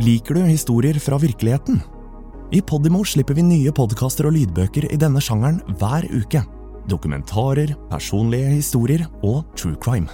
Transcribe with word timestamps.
Liker 0.00 0.34
du 0.34 0.40
historier 0.40 0.96
fra 0.96 1.18
virkeligheten? 1.18 1.82
I 2.50 2.62
Podimo 2.64 3.02
slipper 3.04 3.36
vi 3.36 3.42
nye 3.44 3.72
podkaster 3.76 4.30
og 4.30 4.32
lydbøker 4.32 4.86
i 4.88 4.96
denne 4.96 5.20
sjangeren 5.20 5.58
hver 5.76 6.06
uke. 6.08 6.40
Dokumentarer, 6.88 7.74
personlige 7.90 8.54
historier 8.54 9.02
og 9.20 9.42
true 9.60 9.76
crime. 9.76 10.08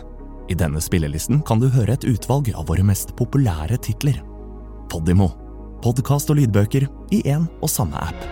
I 0.51 0.57
denne 0.59 0.83
spillelisten 0.83 1.39
kan 1.47 1.63
du 1.63 1.69
høre 1.71 1.95
et 1.95 2.07
utvalg 2.11 2.51
av 2.51 2.67
våre 2.67 2.83
mest 2.83 3.13
populære 3.15 3.79
titler. 3.87 4.19
Podimo. 4.91 5.29
Podkast 5.85 6.33
og 6.35 6.41
lydbøker 6.41 6.89
i 7.15 7.21
én 7.23 7.45
og 7.61 7.71
samme 7.71 8.01
app. 8.09 8.27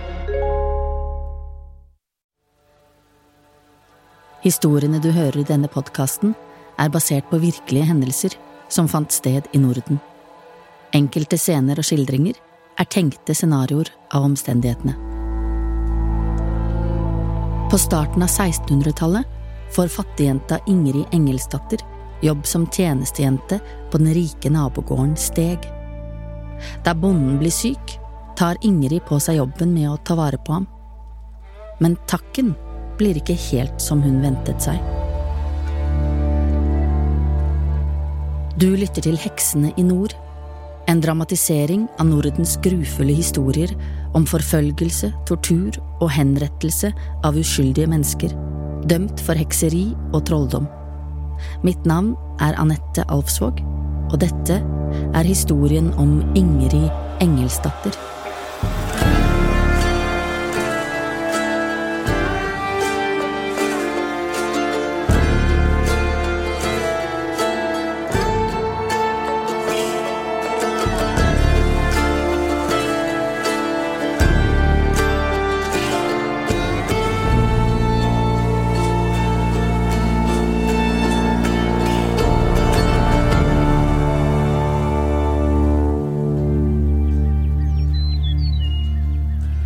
Historiene 4.43 4.99
du 4.99 5.13
hører 5.15 5.39
i 5.39 5.47
denne 5.47 5.71
podkasten, 5.71 6.35
er 6.83 6.91
basert 6.91 7.31
på 7.31 7.39
virkelige 7.39 7.87
hendelser 7.93 8.35
som 8.67 8.91
fant 8.91 9.15
sted 9.15 9.47
i 9.55 9.63
Norden. 9.63 10.03
Enkelte 10.95 11.39
scener 11.41 11.81
og 11.81 11.87
skildringer 11.87 12.37
er 12.79 12.87
tenkte 12.91 13.35
scenarioer 13.35 13.91
av 14.15 14.27
omstendighetene. 14.29 14.95
På 17.71 17.81
starten 17.81 18.23
av 18.23 18.31
1600-tallet 18.31 19.75
får 19.75 19.91
fattigjenta 19.91 20.61
Ingrid 20.71 21.11
Engelsdatter 21.17 21.83
jobb 22.25 22.47
som 22.47 22.67
tjenestejente 22.67 23.61
på 23.91 23.99
den 23.99 24.15
rike 24.15 24.51
nabogården 24.51 25.17
Steg. 25.17 25.59
Da 26.85 26.95
bonden 26.95 27.39
blir 27.39 27.51
syk, 27.51 27.99
tar 28.37 28.57
Ingrid 28.63 29.05
på 29.09 29.19
seg 29.21 29.41
jobben 29.41 29.75
med 29.75 29.91
å 29.91 29.99
ta 30.07 30.17
vare 30.19 30.39
på 30.39 30.57
ham. 30.57 30.67
Men 31.83 31.99
takken 32.09 32.55
blir 32.99 33.19
ikke 33.19 33.37
helt 33.51 33.83
som 33.83 34.03
hun 34.03 34.23
ventet 34.23 34.63
seg. 34.63 34.79
Du 38.55 38.71
lytter 38.79 39.03
til 39.03 39.19
Heksene 39.19 39.73
i 39.77 39.83
nord, 39.83 40.15
en 40.91 41.01
dramatisering 41.01 41.87
av 41.99 42.09
Nordens 42.11 42.57
grufulle 42.65 43.15
historier 43.17 43.73
om 44.15 44.27
forfølgelse, 44.29 45.11
tortur 45.29 45.77
og 46.01 46.11
henrettelse 46.15 46.93
av 47.27 47.39
uskyldige 47.41 47.91
mennesker, 47.91 48.35
dømt 48.91 49.23
for 49.25 49.39
hekseri 49.39 49.87
og 50.13 50.25
trolldom. 50.29 50.69
Mitt 51.67 51.85
navn 51.89 52.15
er 52.45 52.57
Anette 52.61 53.07
Alfsvåg, 53.13 53.63
og 54.13 54.19
dette 54.23 54.61
er 55.15 55.27
historien 55.27 55.91
om 56.01 56.21
Ingrid 56.39 56.91
Engelsdatter. 57.25 58.14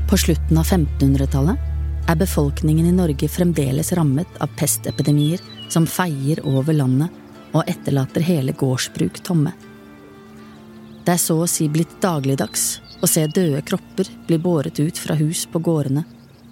På 0.09 0.17
slutten 0.17 0.59
av 0.59 0.65
1500-tallet 0.65 2.09
er 2.09 2.17
befolkningen 2.17 2.87
i 2.89 2.93
Norge 2.97 3.29
fremdeles 3.29 3.91
rammet 3.93 4.39
av 4.41 4.49
pestepidemier 4.57 5.43
som 5.69 5.85
feier 5.85 6.41
over 6.49 6.73
landet 6.73 7.53
og 7.53 7.69
etterlater 7.69 8.25
hele 8.25 8.55
gårdsbruk 8.57 9.21
tomme. 9.27 9.53
Det 11.05 11.13
er 11.13 11.21
så 11.21 11.37
å 11.45 11.49
si 11.51 11.69
blitt 11.69 11.99
dagligdags 12.01 12.79
å 13.05 13.11
se 13.11 13.27
døde 13.27 13.61
kropper 13.69 14.09
bli 14.31 14.39
båret 14.41 14.81
ut 14.81 14.97
fra 14.97 15.19
hus 15.19 15.45
på 15.53 15.61
gårdene, 15.61 16.07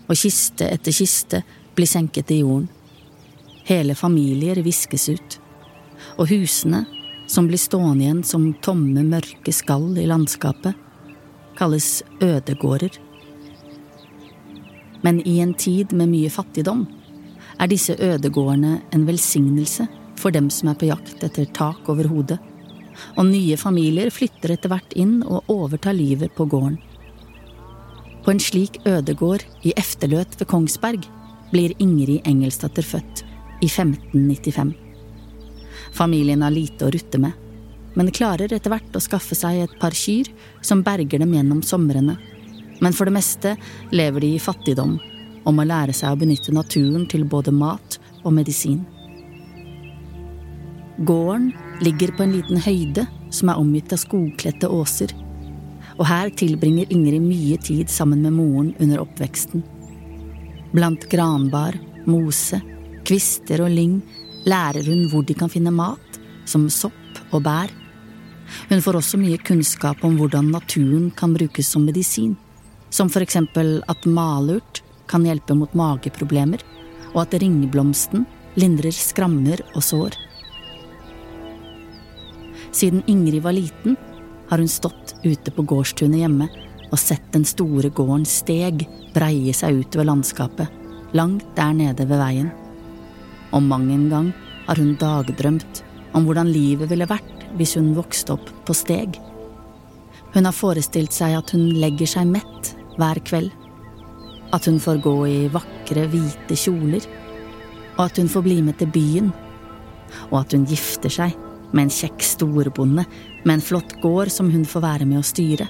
og 0.04 0.20
kiste 0.20 0.68
etter 0.68 0.92
kiste 0.92 1.40
blir 1.74 1.88
senket 1.88 2.30
i 2.36 2.42
jorden. 2.42 2.68
Hele 3.64 3.96
familier 3.96 4.60
viskes 4.68 5.08
ut, 5.08 5.40
og 6.20 6.28
husene, 6.28 6.84
som 7.26 7.48
blir 7.48 7.58
stående 7.58 8.04
igjen 8.04 8.22
som 8.22 8.52
tomme, 8.60 9.00
mørke 9.00 9.52
skall 9.52 9.96
i 9.96 10.06
landskapet, 10.06 10.76
kalles 11.56 12.02
ødegårder. 12.20 13.05
Men 15.02 15.20
i 15.28 15.38
en 15.40 15.54
tid 15.54 15.92
med 15.92 16.10
mye 16.12 16.30
fattigdom 16.32 16.86
er 17.60 17.70
disse 17.70 17.96
ødegårdene 18.00 18.80
en 18.92 19.06
velsignelse 19.08 19.86
for 20.16 20.34
dem 20.34 20.48
som 20.52 20.70
er 20.72 20.78
på 20.80 20.88
jakt 20.90 21.24
etter 21.24 21.48
tak 21.56 21.88
over 21.92 22.08
hodet, 22.10 22.38
og 23.16 23.28
nye 23.28 23.56
familier 23.60 24.10
flytter 24.12 24.54
etter 24.54 24.72
hvert 24.72 24.96
inn 24.96 25.18
og 25.22 25.50
overtar 25.52 25.96
livet 25.96 26.32
på 26.36 26.46
gården. 26.48 26.78
På 28.24 28.32
en 28.32 28.42
slik 28.42 28.80
ødegård 28.88 29.44
i 29.68 29.74
Efterløt 29.78 30.34
ved 30.40 30.48
Kongsberg 30.50 31.04
blir 31.52 31.76
Ingrid 31.78 32.26
Engelsdatter 32.26 32.82
født 32.82 33.22
i 33.62 33.68
1595. 33.68 34.72
Familien 35.94 36.42
har 36.42 36.54
lite 36.54 36.88
å 36.88 36.92
rutte 36.92 37.20
med, 37.22 37.32
men 37.96 38.12
klarer 38.12 38.52
etter 38.52 38.72
hvert 38.72 38.96
å 38.96 39.04
skaffe 39.04 39.36
seg 39.38 39.62
et 39.62 39.76
par 39.80 39.94
kyr 39.96 40.28
som 40.64 40.82
berger 40.84 41.22
dem 41.22 41.36
gjennom 41.36 41.62
somrene 41.64 42.16
men 42.80 42.92
for 42.92 43.08
det 43.08 43.16
meste 43.16 43.54
lever 43.94 44.24
de 44.24 44.34
i 44.34 44.42
fattigdom 44.42 44.96
og 45.46 45.54
må 45.54 45.64
lære 45.66 45.94
seg 45.94 46.12
å 46.12 46.20
benytte 46.20 46.54
naturen 46.54 47.06
til 47.10 47.24
både 47.28 47.54
mat 47.54 47.98
og 48.24 48.34
medisin. 48.36 48.82
Gården 51.06 51.52
ligger 51.84 52.12
på 52.16 52.24
en 52.24 52.34
liten 52.34 52.60
høyde 52.64 53.06
som 53.30 53.52
er 53.52 53.60
omgitt 53.60 53.92
av 53.92 54.00
skogkledte 54.00 54.70
åser, 54.72 55.12
og 55.96 56.06
her 56.08 56.32
tilbringer 56.36 56.90
Ingrid 56.92 57.24
mye 57.24 57.58
tid 57.62 57.92
sammen 57.92 58.24
med 58.24 58.34
moren 58.36 58.72
under 58.82 59.02
oppveksten. 59.04 59.62
Blant 60.74 61.06
granbar, 61.12 61.76
mose, 62.08 62.60
kvister 63.06 63.62
og 63.64 63.72
lyng 63.72 64.00
lærer 64.48 64.88
hun 64.88 65.06
hvor 65.12 65.24
de 65.26 65.36
kan 65.36 65.52
finne 65.52 65.72
mat, 65.74 66.20
som 66.48 66.66
sopp 66.70 67.20
og 67.30 67.44
bær. 67.44 67.70
Hun 68.70 68.82
får 68.82 68.98
også 69.00 69.20
mye 69.20 69.38
kunnskap 69.42 70.02
om 70.06 70.18
hvordan 70.18 70.50
naturen 70.54 71.10
kan 71.14 71.34
brukes 71.34 71.70
som 71.70 71.86
medisin 71.86 72.36
som 72.96 73.10
eksempel 73.12 73.82
at 73.92 74.06
malurt 74.08 74.82
kan 75.10 75.24
hjelpe 75.26 75.54
mot 75.54 75.72
mageproblemer, 75.76 76.62
og 77.12 77.26
at 77.26 77.36
ringblomsten 77.42 78.24
lindrer 78.56 78.94
skrammer 78.94 79.60
og 79.74 79.84
sår. 79.84 80.16
Siden 82.72 83.02
Ingrid 83.06 83.42
var 83.44 83.56
liten, 83.56 83.96
har 84.48 84.58
hun 84.62 84.70
stått 84.70 85.14
ute 85.24 85.52
på 85.52 85.64
gårdstunet 85.66 86.22
hjemme 86.22 86.48
og 86.86 86.98
sett 87.00 87.24
den 87.34 87.44
store 87.44 87.90
gårdens 87.90 88.38
Steg 88.42 88.86
breie 89.14 89.52
seg 89.56 89.80
utover 89.82 90.06
landskapet, 90.06 90.70
langt 91.16 91.46
der 91.56 91.74
nede 91.74 92.06
ved 92.06 92.20
veien. 92.20 92.50
Og 93.52 93.64
mang 93.64 93.88
en 93.92 94.08
gang 94.12 94.32
har 94.66 94.80
hun 94.80 94.94
dagdrømt 95.00 95.82
om 96.16 96.26
hvordan 96.26 96.52
livet 96.52 96.90
ville 96.92 97.08
vært 97.10 97.48
hvis 97.58 97.76
hun 97.78 97.92
vokste 97.96 98.36
opp 98.36 98.52
på 98.68 98.76
Steg. 98.76 99.18
Hun 100.34 100.46
har 100.46 100.54
forestilt 100.54 101.16
seg 101.16 101.36
at 101.38 101.52
hun 101.56 101.68
legger 101.80 102.08
seg 102.08 102.28
mett 102.28 102.75
hver 102.96 103.20
kveld. 103.26 103.52
At 104.54 104.66
hun 104.68 104.78
får 104.80 105.02
gå 105.04 105.16
i 105.28 105.38
vakre, 105.52 106.06
hvite 106.10 106.58
kjoler. 106.58 107.04
Og 107.96 108.06
at 108.06 108.20
hun 108.20 108.30
får 108.30 108.44
bli 108.46 108.60
med 108.64 108.78
til 108.80 108.90
byen. 108.92 109.32
Og 110.30 110.40
at 110.42 110.54
hun 110.56 110.66
gifter 110.68 111.12
seg 111.12 111.36
med 111.72 111.86
en 111.86 111.92
kjekk 111.92 112.22
storbonde 112.22 113.04
med 113.44 113.54
en 113.54 113.64
flott 113.64 113.96
gård 114.02 114.30
som 114.32 114.50
hun 114.52 114.64
får 114.68 114.84
være 114.84 115.08
med 115.08 115.20
å 115.20 115.26
styre. 115.26 115.66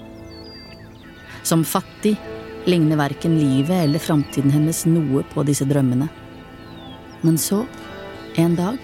Som 1.47 1.65
fattig 1.65 2.17
ligner 2.67 2.99
verken 2.99 3.37
livet 3.39 3.85
eller 3.85 4.03
framtiden 4.03 4.53
hennes 4.55 4.85
noe 4.91 5.23
på 5.33 5.45
disse 5.47 5.67
drømmene. 5.69 6.09
Men 7.23 7.39
så, 7.41 7.63
en 8.37 8.57
dag, 8.59 8.79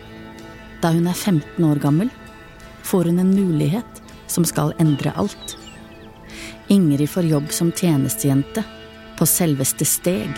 da 0.82 0.92
hun 0.94 1.08
er 1.10 1.19
15 1.19 1.66
år 1.66 1.82
gammel, 1.82 2.10
får 2.86 3.10
hun 3.10 3.20
en 3.22 3.34
mulighet 3.34 4.02
som 4.31 4.47
skal 4.48 4.72
endre 4.82 5.12
alt. 5.19 5.56
Ingrid 6.72 7.10
får 7.10 7.24
jobb 7.24 7.52
som 7.52 7.72
tjenestejente 7.72 8.62
på 9.19 9.26
selveste 9.26 9.84
Steg. 9.84 10.30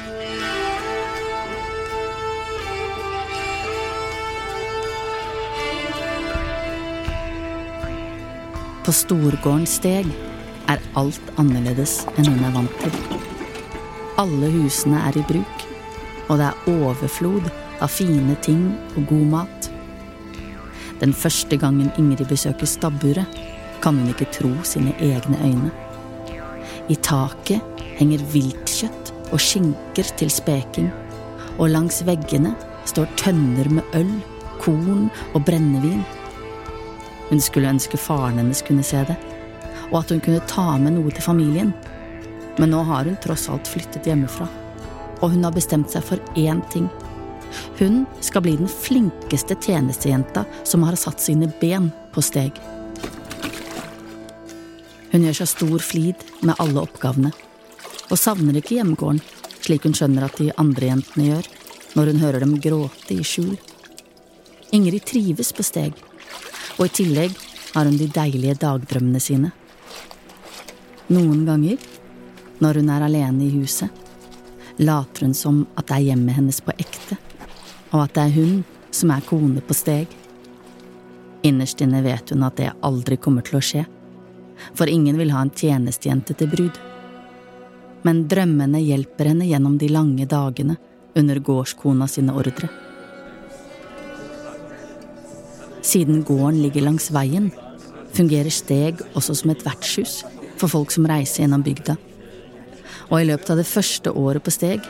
På 8.84 8.92
storgården 8.92 9.69
Steg 9.70 10.10
er 10.66 10.82
alt 10.98 11.31
annerledes 11.38 12.00
enn 12.16 12.32
hun 12.32 12.42
er 12.42 12.58
vant 12.58 12.82
til. 12.82 12.98
Alle 14.19 14.50
husene 14.56 15.04
er 15.06 15.20
i 15.22 15.25
bruk, 15.31 15.64
og 16.26 16.42
det 16.42 16.50
er 16.50 16.69
overflod 16.75 17.46
av 17.78 17.94
fine 17.94 18.34
ting 18.42 18.66
og 18.96 19.06
god 19.14 19.26
mat. 19.38 19.70
Den 20.98 21.14
første 21.14 21.62
gangen 21.62 21.94
Ingrid 21.94 22.26
besøker 22.26 22.66
stabburet, 22.66 23.42
kan 23.86 24.02
hun 24.02 24.10
ikke 24.10 24.32
tro 24.34 24.56
sine 24.66 24.98
egne 24.98 25.38
øyne. 25.38 25.83
I 26.92 26.96
taket 27.00 27.81
henger 27.96 28.20
viltkjøtt 28.32 29.12
og 29.32 29.40
skinker 29.40 30.08
til 30.19 30.31
speking, 30.32 30.90
og 31.56 31.70
langs 31.72 32.02
veggene 32.04 32.52
står 32.88 33.08
tønner 33.20 33.70
med 33.72 33.96
øl, 33.96 34.10
korn 34.60 35.08
og 35.32 35.44
brennevin. 35.46 36.02
Hun 37.31 37.40
skulle 37.40 37.70
ønske 37.72 38.00
faren 38.00 38.40
hennes 38.42 38.60
kunne 38.66 38.84
se 38.84 39.00
det, 39.08 39.16
og 39.90 40.02
at 40.02 40.12
hun 40.12 40.20
kunne 40.25 40.44
ta 40.50 40.75
med 40.81 40.98
noe 40.98 41.14
til 41.14 41.25
familien. 41.25 41.72
Men 42.58 42.70
nå 42.75 42.84
har 42.86 43.08
hun 43.08 43.16
tross 43.22 43.48
alt 43.50 43.70
flyttet 43.70 44.06
hjemmefra, 44.06 44.46
og 45.22 45.32
hun 45.32 45.46
har 45.46 45.56
bestemt 45.56 45.90
seg 45.94 46.04
for 46.04 46.36
én 46.36 46.60
ting. 46.75 46.90
Hun 47.78 48.02
skal 48.20 48.44
bli 48.44 48.58
den 48.58 48.70
flinkeste 48.70 49.56
tjenestejenta 49.56 50.44
som 50.66 50.84
har 50.84 50.98
satt 51.00 51.22
sine 51.22 51.48
ben 51.60 51.90
på 52.12 52.22
steg. 52.22 52.58
Hun 55.14 55.22
gjør 55.22 55.37
seg 55.38 55.46
stor 55.46 55.78
flid 55.78 56.22
med 56.43 56.58
alle 56.58 56.82
oppgavene, 56.82 57.31
og 58.11 58.19
savner 58.19 58.56
ikke 58.58 58.81
hjemgården, 58.81 59.20
slik 59.62 59.87
hun 59.87 59.94
skjønner 59.94 60.26
at 60.26 60.40
de 60.43 60.49
andre 60.58 60.88
jentene 60.90 61.28
gjør, 61.28 61.46
når 61.94 62.11
hun 62.11 62.22
hører 62.25 62.43
dem 62.43 62.56
gråte 62.58 63.14
i 63.14 63.22
skjul. 63.22 63.55
Ingrid 64.75 65.06
trives 65.06 65.52
på 65.55 65.62
steg, 65.62 65.94
og 66.81 66.88
i 66.88 66.94
tillegg 66.99 67.38
har 67.76 67.87
hun 67.87 68.00
de 68.00 68.11
deilige 68.11 68.58
dagdrømmene 68.66 69.22
sine. 69.22 69.52
Noen 71.14 71.46
ganger, 71.46 71.78
når 72.58 72.82
hun 72.82 72.90
er 72.90 73.06
alene 73.06 73.46
i 73.46 73.55
huset, 73.55 74.02
later 74.82 75.28
hun 75.28 75.38
som 75.38 75.62
at 75.78 75.87
det 75.93 76.00
er 76.00 76.08
hjemmet 76.10 76.40
hennes 76.40 76.58
på 76.58 76.75
ekte, 76.75 77.22
og 77.94 78.00
at 78.08 78.19
det 78.19 78.26
er 78.26 78.38
hun 78.40 78.62
som 78.90 79.14
er 79.14 79.22
kone 79.31 79.62
på 79.62 79.78
steg. 79.78 80.10
Innerst 81.46 81.87
inne 81.87 82.02
vet 82.02 82.34
hun 82.34 82.43
at 82.43 82.58
det 82.58 82.75
aldri 82.82 83.14
kommer 83.14 83.46
til 83.46 83.62
å 83.62 83.69
skje, 83.70 83.87
for 84.72 84.90
ingen 84.90 85.19
vil 85.20 85.32
ha 85.34 85.43
en 85.44 85.52
tjenestejente 85.52 86.37
til 86.38 86.50
brud. 86.52 86.81
Men 88.05 88.25
drømmene 88.28 88.81
hjelper 88.84 89.32
henne 89.32 89.49
gjennom 89.49 89.76
de 89.81 89.90
lange 89.93 90.26
dagene 90.28 90.76
under 91.16 91.40
gårdskona 91.40 92.08
sine 92.11 92.34
ordre. 92.37 92.69
Siden 95.84 96.25
gården 96.25 96.62
ligger 96.64 96.87
langs 96.87 97.11
veien, 97.12 97.50
fungerer 98.16 98.52
Steg 98.52 99.02
også 99.14 99.37
som 99.37 99.52
et 99.52 99.64
vertshus 99.66 100.22
for 100.61 100.70
folk 100.70 100.93
som 100.94 101.06
reiser 101.08 101.44
gjennom 101.44 101.64
bygda. 101.67 101.96
Og 103.10 103.19
i 103.20 103.26
løpet 103.28 103.50
av 103.52 103.60
det 103.60 103.69
første 103.69 104.12
året 104.17 104.44
på 104.44 104.55
Steg 104.55 104.84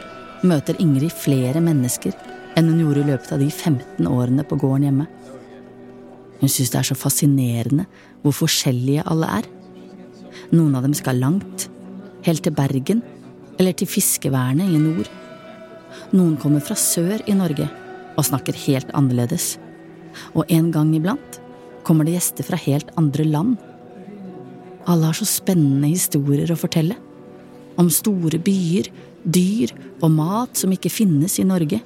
møter 0.47 0.79
Ingrid 0.82 1.12
flere 1.17 1.62
mennesker 1.65 2.15
enn 2.55 2.70
hun 2.70 2.82
gjorde 2.85 3.03
i 3.03 3.11
løpet 3.11 3.32
av 3.35 3.43
de 3.43 3.50
15 3.50 4.06
årene 4.06 4.44
på 4.47 4.59
gården 4.61 4.87
hjemme. 4.88 5.06
Hun 6.41 6.53
syns 6.53 6.70
det 6.70 6.81
er 6.81 6.88
så 6.91 6.99
fascinerende 6.99 7.87
hvor 8.23 8.37
forskjellige 8.44 9.06
alle 9.11 9.31
er. 9.41 9.49
Noen 10.52 10.75
av 10.76 10.85
dem 10.85 10.94
skal 10.96 11.20
langt, 11.23 11.69
helt 12.26 12.44
til 12.44 12.55
Bergen, 12.56 13.02
eller 13.58 13.76
til 13.76 13.88
fiskevernet 13.88 14.73
i 14.73 14.81
nord. 14.81 15.08
Noen 16.14 16.37
kommer 16.41 16.62
fra 16.64 16.76
sør 16.79 17.23
i 17.31 17.37
Norge 17.37 17.69
og 18.14 18.26
snakker 18.26 18.56
helt 18.67 18.91
annerledes. 18.96 19.55
Og 20.35 20.50
en 20.52 20.70
gang 20.75 20.93
iblant 20.94 21.41
kommer 21.87 22.06
det 22.06 22.17
gjester 22.17 22.46
fra 22.46 22.58
helt 22.61 22.91
andre 23.00 23.26
land. 23.29 23.56
Alle 24.91 25.08
har 25.08 25.17
så 25.17 25.26
spennende 25.29 25.91
historier 25.91 26.50
å 26.52 26.58
fortelle. 26.61 26.96
Om 27.81 27.91
store 27.91 28.38
byer, 28.43 28.91
dyr 29.25 29.73
og 30.02 30.12
mat 30.14 30.61
som 30.61 30.73
ikke 30.75 30.93
finnes 30.93 31.38
i 31.41 31.46
Norge. 31.49 31.81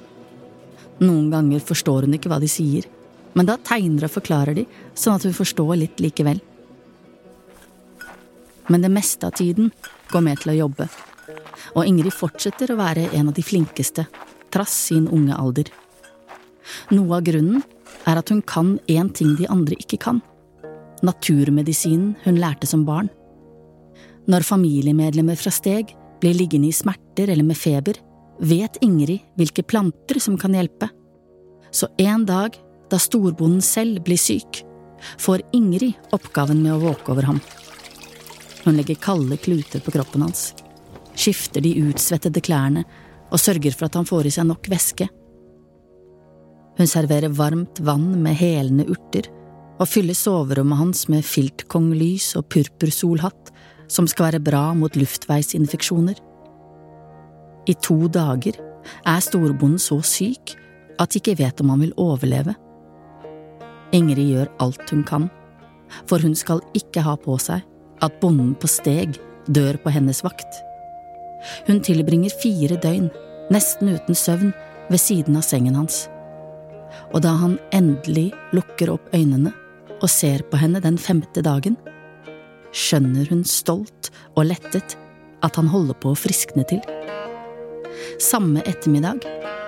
Noen 0.99 1.29
ganger 1.31 1.63
forstår 1.63 2.05
hun 2.05 2.17
ikke 2.17 2.31
hva 2.31 2.41
de 2.43 2.49
sier, 2.51 2.85
men 3.37 3.47
da 3.47 3.55
tegner 3.63 4.07
og 4.09 4.13
forklarer 4.17 4.57
de, 4.57 4.65
sånn 4.97 5.15
at 5.15 5.25
hun 5.25 5.35
forstår 5.37 5.77
litt 5.79 6.01
likevel. 6.03 6.41
Men 8.69 8.85
det 8.85 8.91
meste 8.93 9.27
av 9.27 9.37
tiden 9.37 9.71
går 10.11 10.25
med 10.25 10.41
til 10.41 10.53
å 10.53 10.59
jobbe, 10.63 10.89
og 11.75 11.85
Ingrid 11.85 12.13
fortsetter 12.15 12.71
å 12.73 12.79
være 12.79 13.09
en 13.17 13.29
av 13.29 13.37
de 13.37 13.45
flinkeste, 13.45 14.05
trass 14.53 14.73
sin 14.89 15.07
unge 15.13 15.35
alder. 15.37 15.69
Noe 16.93 17.17
av 17.17 17.25
grunnen 17.25 17.63
er 18.09 18.21
at 18.21 18.29
hun 18.29 18.41
kan 18.45 18.77
én 18.89 19.09
ting 19.13 19.35
de 19.37 19.49
andre 19.49 19.77
ikke 19.79 20.01
kan– 20.01 20.21
naturmedisinen 21.05 22.15
hun 22.25 22.39
lærte 22.41 22.67
som 22.67 22.85
barn. 22.87 23.09
Når 24.29 24.45
familiemedlemmer 24.45 25.39
fra 25.39 25.51
Steg 25.53 25.93
blir 26.19 26.35
liggende 26.35 26.69
i 26.69 26.75
smerter 26.75 27.31
eller 27.31 27.45
med 27.47 27.57
feber, 27.57 27.97
vet 28.39 28.79
Ingrid 28.83 29.23
hvilke 29.39 29.63
planter 29.63 30.19
som 30.19 30.37
kan 30.39 30.55
hjelpe. 30.55 30.89
Så 31.71 31.87
en 32.01 32.25
dag, 32.27 32.55
da 32.91 32.99
storbonden 32.99 33.63
selv 33.63 34.03
blir 34.05 34.19
syk, 34.19 34.63
får 35.21 35.45
Ingrid 35.55 36.11
oppgaven 36.15 36.61
med 36.63 36.75
å 36.75 36.83
våke 36.83 37.13
over 37.13 37.29
ham. 37.29 37.41
Hun 38.65 38.75
legger 38.75 38.99
kalde 38.99 39.37
kluter 39.39 39.83
på 39.83 39.93
kroppen 39.95 40.25
hans, 40.25 40.51
skifter 41.15 41.63
de 41.63 41.75
utsvettede 41.89 42.41
klærne 42.43 42.83
og 43.29 43.39
sørger 43.39 43.75
for 43.75 43.87
at 43.87 43.97
han 43.99 44.07
får 44.09 44.27
i 44.27 44.35
seg 44.35 44.47
nok 44.49 44.69
væske. 44.71 45.07
Hun 46.79 46.87
serverer 46.87 47.31
varmt 47.35 47.81
vann 47.83 48.13
med 48.23 48.37
helende 48.39 48.87
urter 48.89 49.27
og 49.79 49.87
fyller 49.87 50.17
soverommet 50.17 50.79
hans 50.79 51.05
med 51.11 51.25
filtkonglys 51.27 52.33
og 52.39 52.47
purpursolhatt 52.51 53.51
som 53.89 54.07
skal 54.07 54.29
være 54.29 54.43
bra 54.43 54.63
mot 54.77 54.95
luftveisinfeksjoner. 54.99 56.19
I 57.69 57.75
to 57.83 58.07
dager 58.11 58.59
er 59.07 59.23
storbonden 59.23 59.81
så 59.81 59.99
syk 60.05 60.55
at 60.99 61.11
de 61.11 61.21
ikke 61.21 61.37
vet 61.39 61.61
om 61.63 61.71
han 61.73 61.83
vil 61.85 61.95
overleve. 61.99 62.55
Ingrid 63.95 64.33
gjør 64.33 64.51
alt 64.61 64.91
hun 64.93 65.03
kan, 65.07 65.27
for 66.09 66.21
hun 66.21 66.35
skal 66.37 66.61
ikke 66.77 67.03
ha 67.05 67.15
på 67.19 67.37
seg 67.41 67.63
at 68.05 68.19
bonden 68.21 68.55
på 68.59 68.69
steg 68.71 69.17
dør 69.47 69.79
på 69.83 69.93
hennes 69.93 70.21
vakt. 70.25 70.61
Hun 71.67 71.81
tilbringer 71.85 72.33
fire 72.41 72.77
døgn, 72.81 73.09
nesten 73.53 73.93
uten 73.95 74.17
søvn, 74.17 74.53
ved 74.89 75.01
siden 75.01 75.37
av 75.37 75.45
sengen 75.45 75.75
hans. 75.77 76.07
Og 77.13 77.21
da 77.21 77.35
han 77.37 77.59
endelig 77.75 78.31
lukker 78.55 78.89
opp 78.95 79.11
øynene 79.13 79.51
og 79.99 80.09
ser 80.09 80.41
på 80.49 80.57
henne 80.57 80.81
den 80.81 80.97
femte 80.97 81.43
dagen, 81.45 81.75
skjønner 82.73 83.29
hun 83.29 83.43
stolt 83.45 84.09
og 84.35 84.47
lettet 84.49 84.95
at 85.45 85.55
han 85.57 85.69
holder 85.71 85.97
på 86.01 86.13
å 86.13 86.17
friskne 86.17 86.65
til. 86.69 86.81
Samme 88.21 88.63
ettermiddag 88.69 89.25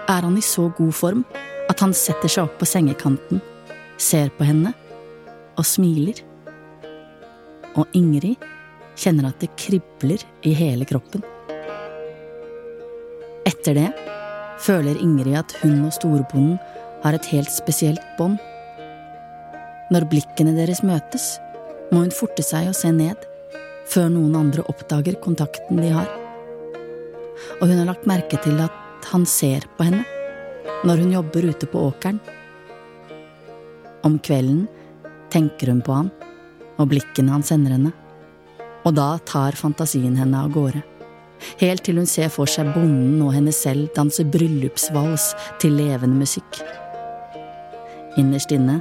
er 0.10 0.26
han 0.26 0.38
i 0.38 0.46
så 0.46 0.70
god 0.78 0.94
form 0.96 1.24
at 1.70 1.82
han 1.84 1.94
setter 1.96 2.32
seg 2.32 2.48
opp 2.48 2.58
på 2.60 2.68
sengekanten, 2.70 3.42
ser 4.02 4.32
på 4.38 4.48
henne 4.48 4.74
og 5.60 5.68
smiler. 5.68 6.18
Og 7.80 7.88
Ingrid 7.96 8.42
kjenner 9.00 9.30
at 9.30 9.40
det 9.40 9.54
kribler 9.60 10.24
i 10.44 10.54
hele 10.58 10.88
kroppen. 10.88 11.24
Etter 13.48 13.78
det 13.78 13.90
føler 14.62 15.00
Ingrid 15.02 15.38
at 15.40 15.56
hun 15.62 15.80
og 15.88 15.94
storbonden 15.96 16.58
har 17.02 17.16
et 17.18 17.30
helt 17.32 17.52
spesielt 17.54 18.04
bånd. 18.18 18.38
Når 19.92 20.08
blikkene 20.12 20.54
deres 20.56 20.84
møtes, 20.88 21.34
må 21.92 22.04
hun 22.04 22.14
forte 22.16 22.44
seg 22.46 22.70
å 22.70 22.76
se 22.76 22.92
ned, 22.96 23.18
før 23.92 24.12
noen 24.14 24.38
andre 24.40 24.64
oppdager 24.72 25.18
kontakten 25.24 25.82
de 25.82 25.90
har. 25.92 26.08
Og 27.60 27.66
hun 27.68 27.78
har 27.80 27.90
lagt 27.90 28.08
merke 28.08 28.40
til 28.44 28.60
at 28.64 29.08
han 29.12 29.26
ser 29.28 29.66
på 29.78 29.88
henne 29.88 30.06
når 30.86 31.02
hun 31.04 31.16
jobber 31.16 31.48
ute 31.52 31.68
på 31.70 31.82
åkeren. 31.90 32.22
Om 34.08 34.18
kvelden 34.24 34.68
tenker 35.34 35.74
hun 35.74 35.82
på 35.86 35.98
han 35.98 36.12
og 36.80 36.92
blikkene 36.92 37.34
han 37.36 37.46
sender 37.46 37.76
henne, 37.76 37.92
og 38.86 38.96
da 38.98 39.16
tar 39.28 39.58
fantasien 39.60 40.16
henne 40.18 40.46
av 40.46 40.54
gårde. 40.54 40.82
Helt 41.62 41.84
til 41.86 41.98
hun 41.98 42.10
ser 42.10 42.30
for 42.34 42.50
seg 42.50 42.70
bonden 42.76 43.22
og 43.26 43.34
henne 43.34 43.54
selv 43.56 43.90
danse 43.96 44.24
bryllupsvals 44.30 45.32
til 45.62 45.76
levende 45.80 46.22
musikk. 46.22 46.62
Innerst 48.22 48.54
inne 48.54 48.80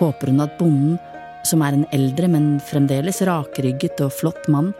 håper 0.00 0.32
hun 0.32 0.44
at 0.44 0.56
bonden 0.60 0.98
som 1.44 1.62
er 1.64 1.76
en 1.76 1.86
eldre, 1.92 2.28
men 2.28 2.58
fremdeles 2.64 3.20
rakrygget 3.28 4.00
og 4.04 4.12
flott 4.16 4.48
mann, 4.52 4.72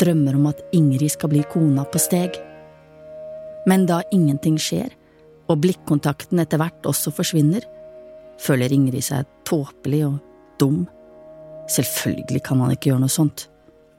drømmer 0.00 0.38
om 0.38 0.48
at 0.50 0.62
Ingrid 0.76 1.12
skal 1.12 1.32
bli 1.32 1.42
kona 1.52 1.84
på 1.88 2.00
steg. 2.00 2.38
Men 3.68 3.84
da 3.88 4.00
ingenting 4.14 4.56
skjer, 4.60 4.88
og 5.48 5.60
blikkontakten 5.64 6.40
etter 6.40 6.60
hvert 6.60 6.88
også 6.88 7.12
forsvinner, 7.12 7.64
føler 8.40 8.72
Ingrid 8.72 9.04
seg 9.04 9.28
tåpelig 9.48 10.04
og 10.06 10.16
dum. 10.60 10.86
Selvfølgelig 11.68 12.42
kan 12.44 12.60
han 12.64 12.72
ikke 12.72 12.90
gjøre 12.90 13.02
noe 13.04 13.12
sånt. 13.12 13.46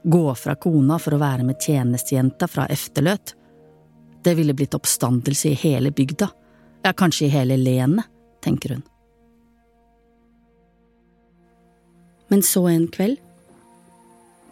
Gå 0.02 0.22
fra 0.38 0.56
kona 0.58 0.98
for 0.98 1.14
å 1.14 1.20
være 1.20 1.46
med 1.46 1.60
tjenestejenta 1.62 2.48
fra 2.50 2.66
efterløt. 2.72 3.34
Det 4.24 4.34
ville 4.36 4.56
blitt 4.56 4.74
oppstandelse 4.76 5.52
i 5.52 5.58
hele 5.60 5.92
bygda, 5.94 6.28
ja, 6.84 6.92
kanskje 6.92 7.26
i 7.28 7.32
hele 7.32 7.56
lenet, 7.60 8.08
tenker 8.44 8.74
hun. 8.76 8.82
Men 12.30 12.44
så 12.46 12.66
en 12.70 12.86
kveld, 12.92 13.18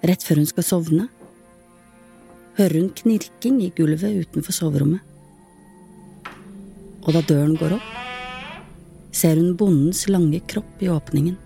rett 0.08 0.24
før 0.24 0.40
hun 0.42 0.48
skal 0.50 0.66
sovne, 0.66 1.08
hører 2.58 2.80
hun 2.80 2.90
knirking 3.02 3.60
i 3.62 3.72
gulvet 3.76 4.24
utenfor 4.24 4.56
soverommet. 4.56 5.04
Og 7.06 7.14
da 7.14 7.22
døren 7.24 7.54
går 7.56 7.76
opp, 7.76 7.92
ser 9.14 9.38
hun 9.40 9.54
bondens 9.56 10.06
lange 10.10 10.40
kropp 10.50 10.82
i 10.84 10.90
åpningen. 10.92 11.36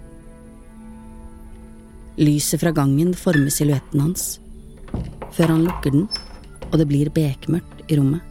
Lyset 2.20 2.60
fra 2.60 2.74
gangen 2.76 3.14
former 3.16 3.52
silhuetten 3.52 4.02
hans, 4.04 4.26
før 5.32 5.54
han 5.54 5.64
lukker 5.64 5.94
den 5.94 6.08
og 6.72 6.80
det 6.80 6.88
blir 6.88 7.12
bekmørkt 7.12 7.84
i 7.92 7.98
rommet. 8.00 8.24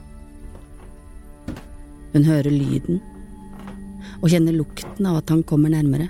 Hun 2.12 2.26
hører 2.28 2.52
lyden 2.52 3.00
og 4.22 4.28
kjenner 4.34 4.56
lukten 4.58 5.06
av 5.08 5.22
at 5.22 5.32
han 5.32 5.46
kommer 5.48 5.72
nærmere. 5.72 6.10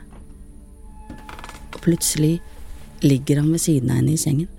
Og 1.75 1.79
plutselig 1.83 2.39
ligger 3.03 3.41
han 3.41 3.51
ved 3.51 3.63
siden 3.63 3.91
av 3.91 3.99
henne 3.99 4.15
i 4.15 4.21
sengen. 4.21 4.49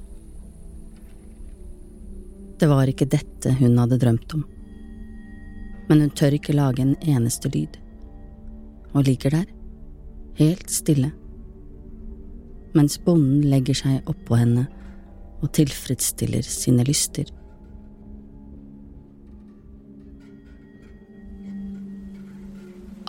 Det 2.61 2.69
var 2.71 2.87
ikke 2.87 3.09
dette 3.11 3.57
hun 3.59 3.81
hadde 3.81 3.99
drømt 3.99 4.37
om, 4.37 4.45
men 5.89 6.05
hun 6.05 6.13
tør 6.15 6.37
ikke 6.37 6.55
lage 6.55 6.85
en 6.85 6.95
eneste 7.01 7.51
lyd, 7.51 7.75
og 8.93 9.09
ligger 9.09 9.35
der, 9.35 9.49
helt 10.39 10.71
stille, 10.71 11.11
mens 12.77 12.99
bonden 13.05 13.45
legger 13.51 13.77
seg 13.77 14.09
oppå 14.11 14.39
henne 14.41 14.67
og 15.43 15.51
tilfredsstiller 15.57 16.47
sine 16.47 16.85
lyster. 16.87 17.29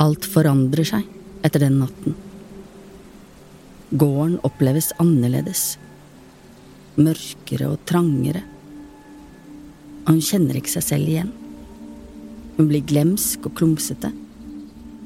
Alt 0.01 0.25
forandrer 0.25 0.87
seg 0.89 1.05
etter 1.45 1.61
den 1.61 1.77
natten. 1.83 2.15
Gården 3.93 4.39
oppleves 4.47 4.89
annerledes, 5.01 5.75
mørkere 6.97 7.69
og 7.69 7.83
trangere, 7.89 8.41
og 10.03 10.15
hun 10.15 10.23
kjenner 10.25 10.57
ikke 10.57 10.73
seg 10.73 10.87
selv 10.87 11.11
igjen. 11.11 11.29
Hun 12.57 12.69
blir 12.71 12.85
glemsk 12.89 13.45
og 13.45 13.53
klumsete, 13.59 14.09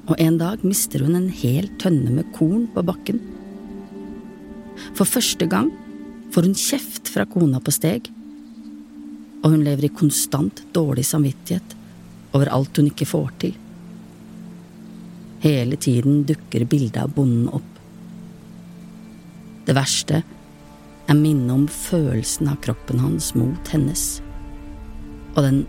og 0.08 0.16
en 0.24 0.40
dag 0.40 0.64
mister 0.64 1.04
hun 1.04 1.20
en 1.20 1.28
hel 1.36 1.68
tønne 1.84 2.16
med 2.16 2.32
korn 2.38 2.70
på 2.72 2.86
bakken. 2.88 3.20
For 4.98 5.10
første 5.10 5.48
gang 5.50 5.72
får 6.34 6.48
hun 6.48 6.58
kjeft 6.58 7.12
fra 7.12 7.26
kona 7.30 7.62
på 7.64 7.74
steg, 7.74 8.10
og 9.44 9.54
hun 9.54 9.64
lever 9.66 9.88
i 9.88 9.94
konstant 9.94 10.64
dårlig 10.76 11.06
samvittighet 11.08 11.76
over 12.36 12.52
alt 12.54 12.78
hun 12.78 12.90
ikke 12.92 13.08
får 13.08 13.32
til. 13.44 13.56
Hele 15.44 15.78
tiden 15.78 16.24
dukker 16.28 16.66
bildet 16.66 17.00
av 17.04 17.14
bonden 17.16 17.48
opp. 17.54 17.74
Det 19.68 19.76
verste 19.78 20.22
er 21.08 21.16
minnet 21.16 21.54
om 21.54 21.68
følelsen 21.72 22.50
av 22.52 22.60
kroppen 22.64 23.00
hans 23.04 23.34
mot 23.38 23.72
hennes, 23.72 24.06
og 25.36 25.44
den 25.46 25.62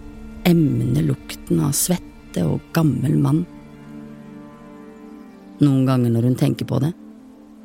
emne 0.48 1.02
lukten 1.04 1.60
av 1.62 1.74
svette 1.76 2.44
og 2.46 2.64
gammel 2.74 3.18
mann. 3.20 3.44
Noen 5.58 5.84
ganger 5.86 6.14
når 6.14 6.30
hun 6.30 6.38
tenker 6.38 6.68
på 6.68 6.80
det, 6.82 6.92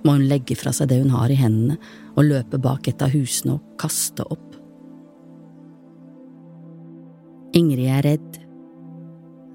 må 0.04 0.18
hun 0.18 0.28
legge 0.28 0.56
fra 0.60 0.74
seg 0.76 0.90
det 0.92 1.00
hun 1.02 1.14
har 1.16 1.32
i 1.32 1.38
hendene, 1.40 1.78
og 2.14 2.28
løpe 2.28 2.60
bak 2.62 2.88
et 2.90 3.02
av 3.02 3.14
husene 3.14 3.56
og 3.56 3.78
kaste 3.82 4.26
opp. 4.28 4.50
Ingrid 7.54 7.90
er 7.90 8.06
redd, 8.06 8.40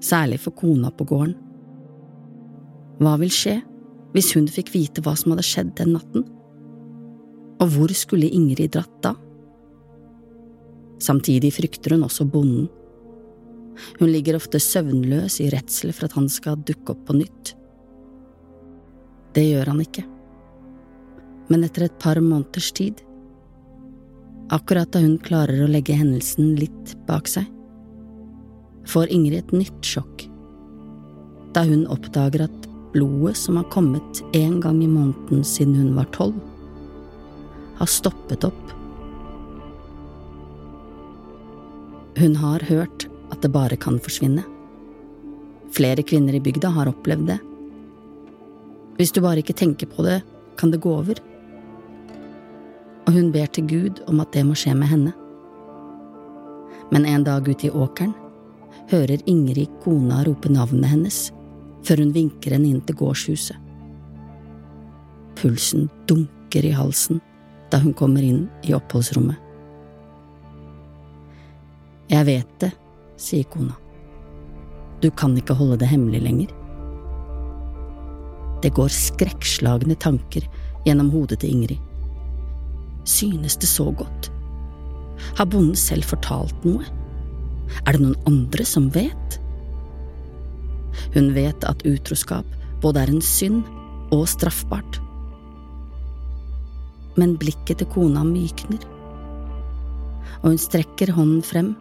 særlig 0.03 0.39
for 0.43 0.55
kona 0.55 0.91
på 0.95 1.07
gården. 1.07 1.35
Hva 2.99 3.15
vil 3.19 3.31
skje 3.31 3.59
hvis 4.15 4.33
hun 4.35 4.47
fikk 4.49 4.71
vite 4.73 5.03
hva 5.05 5.13
som 5.19 5.33
hadde 5.33 5.45
skjedd 5.45 5.73
den 5.77 5.93
natten? 5.95 6.25
Og 7.59 7.73
hvor 7.75 7.91
skulle 7.95 8.31
Ingrid 8.31 8.73
dratt 8.73 8.95
da? 9.03 9.13
Samtidig 11.03 11.51
frykter 11.55 11.95
hun 11.95 12.05
også 12.07 12.25
bonden. 12.27 12.67
Hun 13.99 14.11
ligger 14.11 14.35
ofte 14.39 14.59
søvnløs 14.59 15.39
i 15.43 15.49
redsel 15.53 15.93
for 15.95 16.09
at 16.09 16.15
han 16.17 16.27
skal 16.31 16.59
dukke 16.67 16.95
opp 16.95 17.05
på 17.07 17.15
nytt. 17.19 17.53
Det 19.35 19.45
gjør 19.45 19.71
han 19.71 19.83
ikke. 19.83 20.03
Men 21.49 21.65
etter 21.65 21.87
et 21.87 21.99
par 22.01 22.19
måneders 22.21 22.71
tid, 22.77 23.01
akkurat 24.53 24.89
da 24.93 25.01
hun 25.03 25.17
klarer 25.21 25.63
å 25.65 25.69
legge 25.69 25.97
hendelsen 25.97 26.55
litt 26.59 26.95
bak 27.07 27.29
seg, 27.29 27.45
får 28.89 29.11
Ingrid 29.13 29.43
et 29.43 29.55
nytt 29.65 29.85
sjokk 29.85 30.29
da 31.53 31.63
hun 31.65 31.87
oppdager 31.89 32.45
at 32.45 32.67
blodet 32.93 33.37
som 33.37 33.57
har 33.57 33.69
kommet 33.73 34.21
en 34.37 34.59
gang 34.61 34.81
i 34.83 34.89
måneden 34.89 35.43
siden 35.45 35.75
hun 35.77 35.95
var 35.97 36.09
tolv, 36.13 36.37
har 37.79 37.89
stoppet 37.89 38.45
opp. 38.45 38.73
Hun 42.19 42.35
har 42.35 42.65
hørt 42.69 43.07
at 43.31 43.41
det 43.41 43.53
bare 43.53 43.77
kan 43.79 43.99
forsvinne. 44.03 44.43
Flere 45.73 46.03
kvinner 46.03 46.35
i 46.35 46.43
bygda 46.43 46.71
har 46.75 46.89
opplevd 46.91 47.29
det. 47.29 47.39
Hvis 48.99 49.13
du 49.15 49.21
bare 49.23 49.43
ikke 49.43 49.55
tenker 49.55 49.87
på 49.87 50.03
det, 50.03 50.19
kan 50.59 50.73
det 50.73 50.81
gå 50.83 50.91
over. 50.91 51.21
Og 53.09 53.15
hun 53.15 53.31
ber 53.33 53.49
til 53.49 53.65
Gud 53.65 54.03
om 54.05 54.19
at 54.21 54.29
det 54.35 54.43
må 54.45 54.53
skje 54.53 54.75
med 54.77 54.91
henne. 54.91 55.15
Men 56.93 57.07
en 57.09 57.23
dag 57.25 57.47
ute 57.47 57.65
i 57.65 57.71
åkeren 57.73 58.13
hører 58.91 59.23
Ingrid 59.25 59.71
kona 59.81 60.19
rope 60.27 60.51
navnet 60.53 60.91
hennes 60.91 61.17
før 61.87 62.03
hun 62.03 62.13
vinker 62.13 62.53
henne 62.53 62.69
inn 62.69 62.83
til 62.85 62.99
gårdshuset. 63.01 63.57
Pulsen 65.41 65.89
dunker 66.05 66.69
i 66.69 66.75
halsen 66.77 67.17
da 67.73 67.81
hun 67.81 67.97
kommer 67.97 68.21
inn 68.21 68.45
i 68.61 68.77
oppholdsrommet. 68.77 69.41
Jeg 72.13 72.29
vet 72.29 72.55
det, 72.61 72.71
sier 73.17 73.49
kona. 73.49 73.73
Du 75.01 75.09
kan 75.09 75.33
ikke 75.33 75.57
holde 75.57 75.81
det 75.81 75.89
hemmelig 75.89 76.21
lenger. 76.29 76.55
Det 78.61 78.75
går 78.77 78.93
skrekkslagne 78.93 79.97
tanker 79.97 80.45
gjennom 80.85 81.09
hodet 81.09 81.41
til 81.41 81.57
Ingrid. 81.57 81.88
Synes 83.09 83.57
det 83.57 83.69
så 83.69 83.89
godt? 83.91 84.29
Har 85.37 85.49
bonden 85.49 85.77
selv 85.77 86.05
fortalt 86.05 86.65
noe? 86.67 86.85
Er 87.85 87.95
det 87.95 88.03
noen 88.03 88.29
andre 88.29 88.65
som 88.65 88.89
vet? 88.93 89.39
Hun 91.15 91.31
vet 91.35 91.65
at 91.65 91.85
utroskap 91.89 92.45
både 92.83 93.03
er 93.03 93.11
en 93.13 93.23
synd 93.23 93.63
og 94.15 94.27
straffbart. 94.29 95.01
Men 97.19 97.37
blikket 97.41 97.81
til 97.81 97.89
kona 97.91 98.23
mykner, 98.23 98.83
og 100.39 100.53
hun 100.53 100.61
strekker 100.61 101.11
hånden 101.17 101.41
frem 101.43 101.73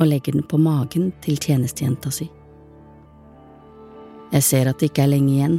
og 0.00 0.08
legger 0.08 0.38
den 0.38 0.46
på 0.48 0.60
magen 0.62 1.10
til 1.24 1.36
tjenestejenta 1.36 2.12
si. 2.14 2.30
Jeg 4.32 4.46
ser 4.46 4.70
at 4.70 4.80
det 4.80 4.88
ikke 4.88 5.04
er 5.04 5.12
lenge 5.12 5.34
igjen, 5.34 5.58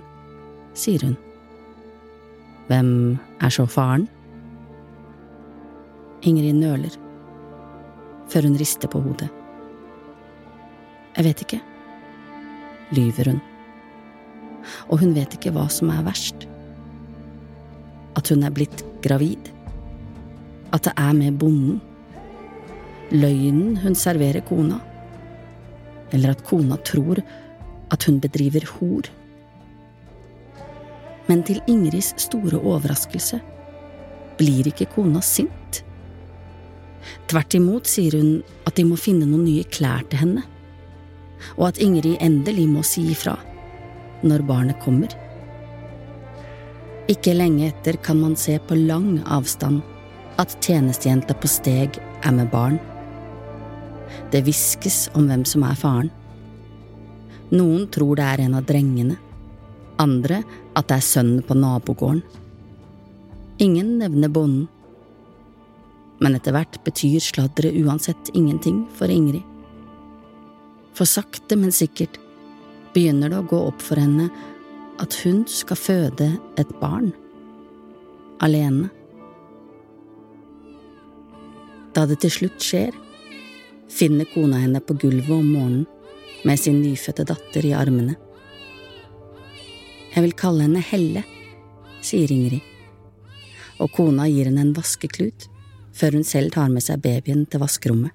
sier 0.74 1.06
hun. 1.06 1.18
Hvem 2.72 2.90
er 3.44 3.54
så 3.54 3.68
faren? 3.70 4.08
Ingrid 6.24 6.56
nøler, 6.56 6.96
før 8.32 8.48
hun 8.48 8.58
rister 8.60 8.92
på 8.92 9.02
hodet. 9.04 9.30
Jeg 11.18 11.28
vet 11.28 11.46
ikke 11.46 11.62
lyver 12.94 13.32
hun. 13.32 13.42
Og 14.90 15.02
hun 15.02 15.14
vet 15.16 15.36
ikke 15.36 15.54
hva 15.56 15.68
som 15.72 15.92
er 15.94 16.04
verst. 16.06 16.48
At 18.18 18.30
hun 18.32 18.46
er 18.46 18.54
blitt 18.54 18.84
gravid. 19.04 19.50
At 20.74 20.88
det 20.88 20.94
er 20.98 21.14
med 21.18 21.40
bonden. 21.42 21.82
Løgnen 23.14 23.78
hun 23.84 23.98
serverer 23.98 24.46
kona. 24.48 24.80
Eller 26.14 26.34
at 26.34 26.46
kona 26.48 26.78
tror 26.86 27.22
at 27.94 28.08
hun 28.08 28.22
bedriver 28.24 28.66
hor. 28.78 29.10
Men 31.28 31.44
til 31.48 31.62
Ingrids 31.68 32.14
store 32.22 32.60
overraskelse 32.60 33.40
blir 34.38 34.68
ikke 34.70 34.90
kona 34.96 35.22
sint. 35.24 35.84
Tvert 37.32 37.56
imot 37.58 37.90
sier 37.90 38.18
hun 38.20 38.34
at 38.68 38.76
de 38.80 38.88
må 38.88 38.98
finne 39.00 39.28
noen 39.28 39.46
nye 39.48 39.68
klær 39.68 40.06
til 40.10 40.24
henne 40.24 40.48
og 41.58 41.70
at 41.70 41.82
Ingrid 41.84 42.18
endelig 42.24 42.68
må 42.70 42.84
si 42.88 43.06
ifra 43.14 43.36
når 44.24 44.46
barnet 44.48 44.80
kommer. 44.84 45.12
Ikke 47.12 47.34
lenge 47.36 47.68
etter 47.68 47.98
kan 48.00 48.22
man 48.22 48.38
se 48.40 48.56
på 48.64 48.78
lang 48.80 49.18
avstand 49.28 49.82
at 50.40 50.56
tjenestejenta 50.64 51.36
på 51.36 51.50
steg 51.52 52.00
er 52.00 52.36
med 52.36 52.50
barn. 52.54 52.80
Det 54.32 54.46
hviskes 54.46 55.10
om 55.18 55.28
hvem 55.28 55.44
som 55.46 55.66
er 55.68 55.78
faren. 55.78 56.12
Noen 57.54 57.90
tror 57.94 58.16
det 58.18 58.26
er 58.26 58.46
en 58.46 58.56
av 58.58 58.66
drengene, 58.66 59.18
andre 60.02 60.40
at 60.74 60.88
det 60.90 60.96
er 60.96 61.06
sønnen 61.06 61.44
på 61.46 61.58
nabogården. 61.60 62.24
Ingen 63.62 63.98
nevner 64.00 64.32
bonden. 64.34 64.70
Men 66.24 66.38
etter 66.38 66.56
hvert 66.56 66.80
betyr 66.86 67.20
sladderet 67.20 67.76
uansett 67.84 68.32
ingenting 68.34 68.86
for 68.96 69.12
Ingrid. 69.12 69.44
For 70.96 71.10
sakte, 71.10 71.58
men 71.60 71.74
sikkert 71.76 72.20
begynner 72.94 73.32
det 73.34 73.42
å 73.42 73.48
gå 73.50 73.60
opp 73.68 73.82
for 73.84 74.00
henne 74.00 74.30
at 75.02 75.18
hun 75.24 75.42
skal 75.50 75.80
føde 75.80 76.30
et 76.62 76.74
barn. 76.80 77.12
Alene. 78.46 78.88
Da 81.94 82.06
det 82.10 82.22
til 82.24 82.34
slutt 82.38 82.64
skjer, 82.64 82.96
finner 83.92 84.30
kona 84.32 84.62
henne 84.64 84.82
på 84.82 84.96
gulvet 85.02 85.34
om 85.34 85.50
morgenen 85.50 85.88
med 86.48 86.60
sin 86.60 86.80
nyfødte 86.82 87.26
datter 87.30 87.66
i 87.68 87.76
armene. 87.78 88.16
Jeg 90.14 90.24
vil 90.24 90.36
kalle 90.38 90.68
henne 90.68 90.82
Helle, 90.84 91.24
sier 92.06 92.32
Ingrid, 92.32 92.62
og 93.82 93.92
kona 93.96 94.28
gir 94.30 94.50
henne 94.50 94.62
en 94.68 94.76
vaskeklut 94.78 95.50
før 95.94 96.18
hun 96.18 96.28
selv 96.28 96.54
tar 96.56 96.72
med 96.74 96.84
seg 96.86 97.02
babyen 97.04 97.46
til 97.46 97.62
vaskerommet. 97.64 98.12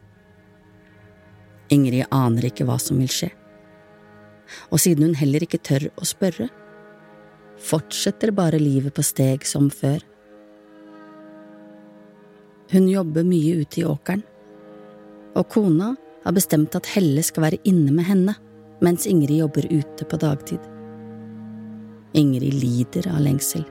Ingrid 1.72 2.08
aner 2.14 2.48
ikke 2.48 2.66
hva 2.68 2.78
som 2.80 3.00
vil 3.00 3.10
skje. 3.12 3.28
Og 4.72 4.80
siden 4.80 5.10
hun 5.10 5.18
heller 5.18 5.44
ikke 5.44 5.60
tør 5.60 5.90
å 6.00 6.06
spørre, 6.08 6.48
fortsetter 7.58 8.32
bare 8.32 8.60
livet 8.62 8.94
på 8.96 9.04
steg 9.04 9.44
som 9.46 9.68
før. 9.70 10.00
Hun 12.72 12.88
jobber 12.88 13.24
mye 13.24 13.62
ute 13.62 13.82
i 13.82 13.86
åkeren, 13.88 14.24
og 15.36 15.48
kona 15.52 15.94
har 16.24 16.34
bestemt 16.36 16.74
at 16.76 16.88
Helle 16.92 17.22
skal 17.24 17.46
være 17.46 17.62
inne 17.68 17.92
med 17.94 18.08
henne 18.08 18.34
mens 18.84 19.06
Ingrid 19.10 19.40
jobber 19.40 19.66
ute 19.70 20.06
på 20.06 20.18
dagtid. 20.20 20.60
Ingrid 22.16 22.54
lider 22.54 23.08
av 23.10 23.22
lengsel. 23.24 23.64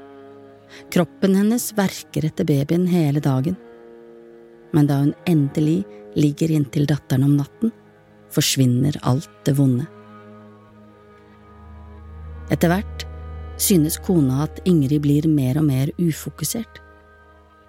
Kroppen 0.94 1.38
hennes 1.38 1.70
verker 1.78 2.28
etter 2.28 2.48
babyen 2.48 2.88
hele 2.92 3.22
dagen. 3.24 3.56
Men 4.78 4.86
da 4.86 5.00
hun 5.02 5.14
endelig 5.26 5.82
ligger 6.14 6.52
inntil 6.54 6.86
datteren 6.86 7.26
om 7.26 7.38
natten, 7.40 7.72
forsvinner 8.30 9.00
alt 9.10 9.32
det 9.48 9.56
vonde. 9.58 9.88
Etter 12.54 12.70
hvert 12.70 13.06
synes 13.58 13.98
kona 14.06 14.44
at 14.46 14.60
Ingrid 14.70 15.02
blir 15.02 15.26
mer 15.32 15.58
og 15.58 15.66
mer 15.66 15.90
ufokusert, 15.98 16.78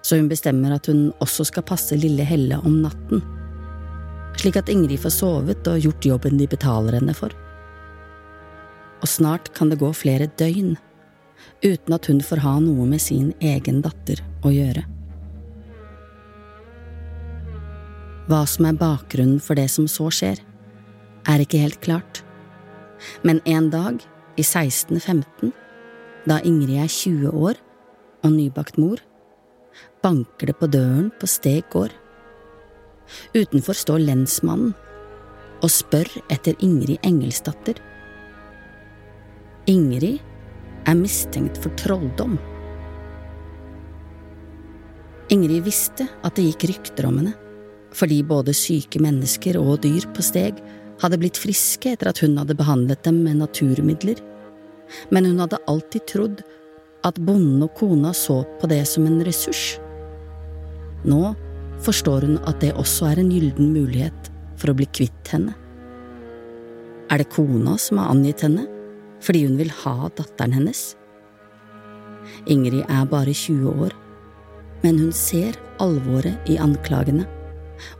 så 0.05 0.19
hun 0.19 0.29
bestemmer 0.29 0.75
at 0.75 0.85
hun 0.87 1.09
også 1.17 1.47
skal 1.49 1.65
passe 1.65 1.97
lille 1.97 2.23
Helle 2.23 2.61
om 2.61 2.77
natten, 2.83 3.25
slik 4.39 4.61
at 4.61 4.69
Ingrid 4.69 5.01
får 5.01 5.15
sovet 5.17 5.67
og 5.67 5.81
gjort 5.83 6.05
jobben 6.11 6.37
de 6.37 6.47
betaler 6.47 6.99
henne 6.99 7.17
for. 7.17 7.33
Og 9.01 9.09
snart 9.09 9.49
kan 9.57 9.73
det 9.73 9.81
gå 9.81 9.89
flere 9.97 10.29
døgn 10.39 10.77
uten 11.65 11.95
at 11.95 12.05
hun 12.05 12.21
får 12.21 12.45
ha 12.45 12.55
noe 12.61 12.85
med 12.87 13.01
sin 13.01 13.33
egen 13.41 13.81
datter 13.81 14.21
å 14.45 14.53
gjøre. 14.53 14.85
Hva 18.29 18.43
som 18.45 18.67
er 18.69 18.77
bakgrunnen 18.77 19.39
for 19.41 19.57
det 19.57 19.71
som 19.73 19.87
så 19.89 20.11
skjer, 20.13 20.37
er 21.25 21.41
ikke 21.41 21.63
helt 21.63 21.79
klart, 21.81 22.19
men 23.25 23.39
en 23.49 23.71
dag 23.73 24.03
i 24.37 24.43
1615, 24.43 25.49
da 26.29 26.37
Ingrid 26.45 26.77
er 26.83 26.91
20 26.93 27.33
år 27.33 27.57
og 28.21 28.35
nybakt 28.35 28.77
mor, 28.77 29.01
banker 30.05 30.51
det 30.51 30.57
på 30.61 30.69
døren 30.69 31.09
på 31.17 31.25
Steg 31.25 31.65
gård. 31.73 31.95
Utenfor 33.33 33.73
står 33.73 34.05
lensmannen 34.05 34.75
og 35.65 35.73
spør 35.73 36.13
etter 36.29 36.53
Ingrid 36.61 37.01
Engelsdatter. 37.01 37.81
Ingrid 39.73 40.21
er 40.85 41.01
mistenkt 41.01 41.57
for 41.57 41.73
trolldom. 41.81 42.37
Ingrid 45.33 45.65
visste 45.65 46.05
at 46.21 46.37
det 46.37 46.51
gikk 46.51 46.69
rykter 46.75 47.09
om 47.09 47.23
henne, 47.23 47.37
fordi 47.95 48.21
både 48.23 48.53
syke 48.53 49.01
mennesker 49.01 49.57
og 49.59 49.81
dyr 49.85 50.05
på 50.15 50.23
Steg 50.25 50.59
hadde 51.01 51.19
blitt 51.21 51.39
friske 51.39 51.93
etter 51.95 52.11
at 52.11 52.19
hun 52.23 52.37
hadde 52.37 52.57
behandlet 52.59 53.01
dem 53.07 53.23
med 53.25 53.39
naturmidler 53.41 54.19
men 55.09 55.25
hun 55.25 55.39
hadde 55.39 55.61
alltid 55.67 56.05
trodd 56.09 56.41
at 57.07 57.19
bonden 57.23 57.63
og 57.63 57.75
kona 57.77 58.11
så 58.15 58.41
på 58.59 58.69
det 58.71 58.81
som 58.89 59.05
en 59.07 59.21
ressurs. 59.25 59.77
Nå 61.07 61.33
forstår 61.85 62.27
hun 62.27 62.39
at 62.49 62.59
det 62.63 62.75
også 62.75 63.11
er 63.11 63.21
en 63.21 63.31
gylden 63.31 63.71
mulighet 63.75 64.31
for 64.59 64.71
å 64.71 64.77
bli 64.77 64.89
kvitt 64.91 65.31
henne. 65.31 65.55
Er 67.09 67.21
det 67.21 67.31
kona 67.33 67.77
som 67.79 68.01
har 68.01 68.11
angitt 68.13 68.43
henne 68.45 68.67
fordi 69.23 69.45
hun 69.47 69.57
vil 69.59 69.71
ha 69.81 70.11
datteren 70.15 70.55
hennes? 70.55 70.93
Ingrid 72.51 72.83
er 72.85 73.07
bare 73.09 73.33
20 73.33 73.81
år, 73.85 73.95
men 74.83 74.99
hun 74.99 75.11
ser 75.15 75.57
alvoret 75.81 76.51
i 76.51 76.59
anklagene 76.61 77.25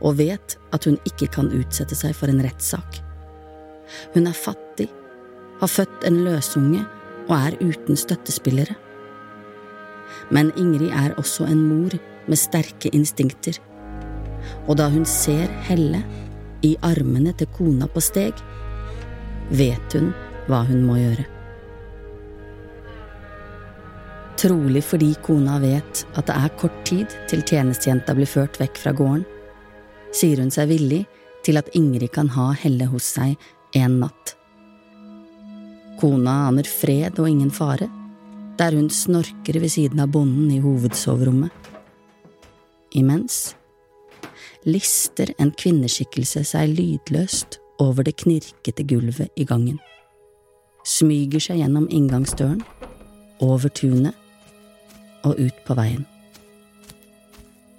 og 0.00 0.18
vet 0.20 0.56
at 0.74 0.86
hun 0.88 0.98
ikke 1.08 1.30
kan 1.34 1.52
utsette 1.54 1.98
seg 1.98 2.16
for 2.16 2.32
en 2.32 2.42
rettssak. 2.44 3.00
Hun 4.14 4.28
er 4.30 4.36
fattig 4.36 4.88
har 5.60 5.68
født 5.68 6.06
en 6.08 6.22
løsunge 6.24 6.84
og 7.28 7.34
er 7.36 7.56
uten 7.60 7.98
støttespillere. 7.98 8.76
Men 10.30 10.52
Ingrid 10.58 10.92
er 10.94 11.16
også 11.20 11.46
en 11.50 11.62
mor 11.68 11.94
med 12.26 12.38
sterke 12.38 12.90
instinkter, 12.96 13.58
og 14.66 14.78
da 14.80 14.88
hun 14.92 15.04
ser 15.08 15.50
Helle 15.68 16.02
i 16.66 16.74
armene 16.84 17.32
til 17.36 17.48
kona 17.56 17.88
på 17.90 18.02
steg, 18.04 18.40
vet 19.50 19.96
hun 19.96 20.12
hva 20.48 20.62
hun 20.68 20.84
må 20.86 20.98
gjøre. 21.00 21.26
Trolig 24.40 24.82
fordi 24.86 25.10
kona 25.20 25.58
vet 25.60 26.04
at 26.16 26.30
det 26.30 26.36
er 26.36 26.56
kort 26.60 26.76
tid 26.88 27.12
til 27.28 27.42
tjenestejenta 27.44 28.14
blir 28.16 28.30
ført 28.30 28.56
vekk 28.60 28.80
fra 28.80 28.94
gården, 28.96 29.26
sier 30.14 30.42
hun 30.42 30.52
seg 30.52 30.70
villig 30.70 31.04
til 31.46 31.60
at 31.60 31.70
Ingrid 31.76 32.12
kan 32.14 32.30
ha 32.34 32.50
Helle 32.56 32.88
hos 32.90 33.06
seg 33.16 33.36
en 33.76 34.00
natt. 34.02 34.34
Kona 36.00 36.48
aner 36.48 36.68
fred 36.68 37.18
og 37.20 37.28
ingen 37.28 37.52
fare, 37.52 37.88
der 38.58 38.76
hun 38.76 38.90
snorker 38.92 39.60
ved 39.60 39.72
siden 39.72 40.00
av 40.00 40.12
bonden 40.12 40.50
i 40.52 40.60
hovedsoverommet. 40.60 41.52
Imens 42.96 43.54
lister 44.66 45.30
en 45.38 45.52
kvinneskikkelse 45.56 46.42
seg 46.44 46.74
lydløst 46.74 47.60
over 47.80 48.04
det 48.04 48.18
knirkete 48.20 48.84
gulvet 48.84 49.30
i 49.40 49.46
gangen, 49.48 49.78
smyger 50.84 51.40
seg 51.40 51.62
gjennom 51.62 51.88
inngangsdøren, 51.88 52.60
over 53.40 53.72
tunet 53.72 54.16
og 55.24 55.38
ut 55.40 55.60
på 55.64 55.76
veien. 55.78 56.04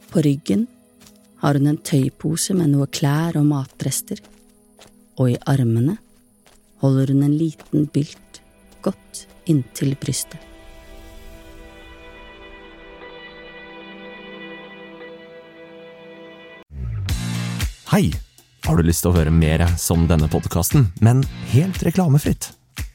På 0.10 0.24
ryggen 0.26 0.66
har 1.42 1.58
hun 1.58 1.72
en 1.72 1.82
tøypose 1.82 2.54
med 2.54 2.70
noe 2.70 2.86
klær 2.94 3.40
og 3.40 3.48
matrester, 3.50 4.22
og 5.18 5.34
i 5.34 5.40
armene 5.50 5.98
holder 6.84 7.14
hun 7.14 7.26
en 7.26 7.36
liten 7.38 7.88
bylt 7.94 8.42
godt 8.86 9.26
inntil 9.50 9.96
brystet. 10.02 10.40
Hei! 17.92 18.12
Har 18.62 18.78
du 18.78 18.86
lyst 18.86 19.02
til 19.04 19.10
å 19.10 19.18
høre 19.18 19.34
mer 19.34 19.64
som 19.82 20.06
denne 20.08 20.30
podkasten, 20.32 20.86
men 21.02 21.24
helt 21.52 21.82
reklamefritt? 21.84 22.52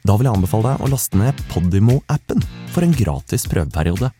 Da 0.06 0.14
vil 0.14 0.28
jeg 0.28 0.38
anbefale 0.38 0.70
deg 0.70 0.84
å 0.86 0.90
laste 0.92 1.18
ned 1.18 1.42
Podimo-appen 1.50 2.40
for 2.72 2.86
en 2.86 2.94
gratis 2.94 3.44
prøveperiode. 3.50 4.12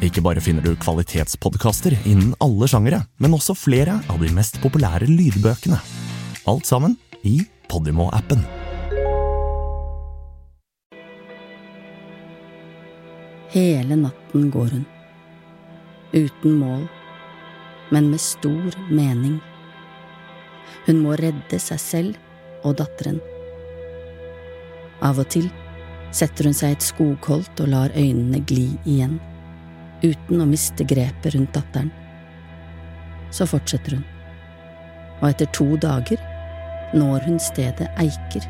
Ikke 0.00 0.22
bare 0.24 0.40
finner 0.40 0.64
du 0.64 0.72
kvalitetspodkaster 0.80 1.92
innen 2.08 2.32
alle 2.40 2.64
sjangere, 2.72 3.02
men 3.20 3.34
også 3.36 3.52
flere 3.52 3.98
av 4.08 4.22
de 4.22 4.30
mest 4.32 4.56
populære 4.62 5.04
lydbøkene. 5.10 5.76
Alt 6.48 6.64
sammen 6.64 6.94
i 7.20 7.42
Podimo-appen. 7.68 8.40
Hele 13.52 14.00
natten 14.00 14.48
går 14.54 14.72
hun. 14.72 14.86
Uten 16.16 16.56
mål, 16.62 16.88
men 17.92 18.08
med 18.08 18.24
stor 18.24 18.80
mening. 18.88 19.36
Hun 20.86 21.04
må 21.04 21.12
redde 21.20 21.60
seg 21.60 21.82
selv 21.82 22.64
og 22.64 22.78
datteren. 22.80 23.20
Av 25.04 25.20
og 25.20 25.28
til 25.28 25.52
setter 26.08 26.48
hun 26.48 26.56
seg 26.56 26.72
i 26.72 26.78
et 26.78 26.88
skogholt 26.88 27.60
og 27.60 27.68
lar 27.74 27.92
øynene 27.92 28.40
gli 28.48 28.70
igjen, 28.88 29.20
uten 30.02 30.42
å 30.42 30.48
miste 30.48 30.84
grepet 30.84 31.34
rundt 31.34 31.54
datteren. 31.56 31.90
Så 33.30 33.46
fortsetter 33.46 33.98
hun, 33.98 34.06
og 35.20 35.28
etter 35.30 35.50
to 35.54 35.68
dager 35.80 36.20
når 36.96 37.26
hun 37.28 37.38
stedet 37.42 37.88
Eiker. 38.00 38.46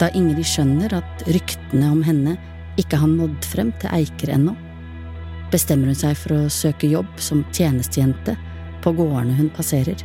Da 0.00 0.10
Ingrid 0.18 0.46
skjønner 0.48 0.92
at 0.98 1.24
ryktene 1.30 1.92
om 1.94 2.02
henne 2.04 2.36
ikke 2.80 2.98
har 3.00 3.10
nådd 3.10 3.46
frem 3.46 3.72
til 3.80 3.92
Eiker 3.94 4.32
ennå, 4.34 4.54
bestemmer 5.52 5.92
hun 5.92 5.98
seg 5.98 6.16
for 6.18 6.36
å 6.36 6.52
søke 6.52 6.88
jobb 6.88 7.20
som 7.20 7.44
tjenestejente 7.52 8.36
på 8.82 8.92
gårdene 8.96 9.36
hun 9.38 9.50
passerer. 9.54 10.00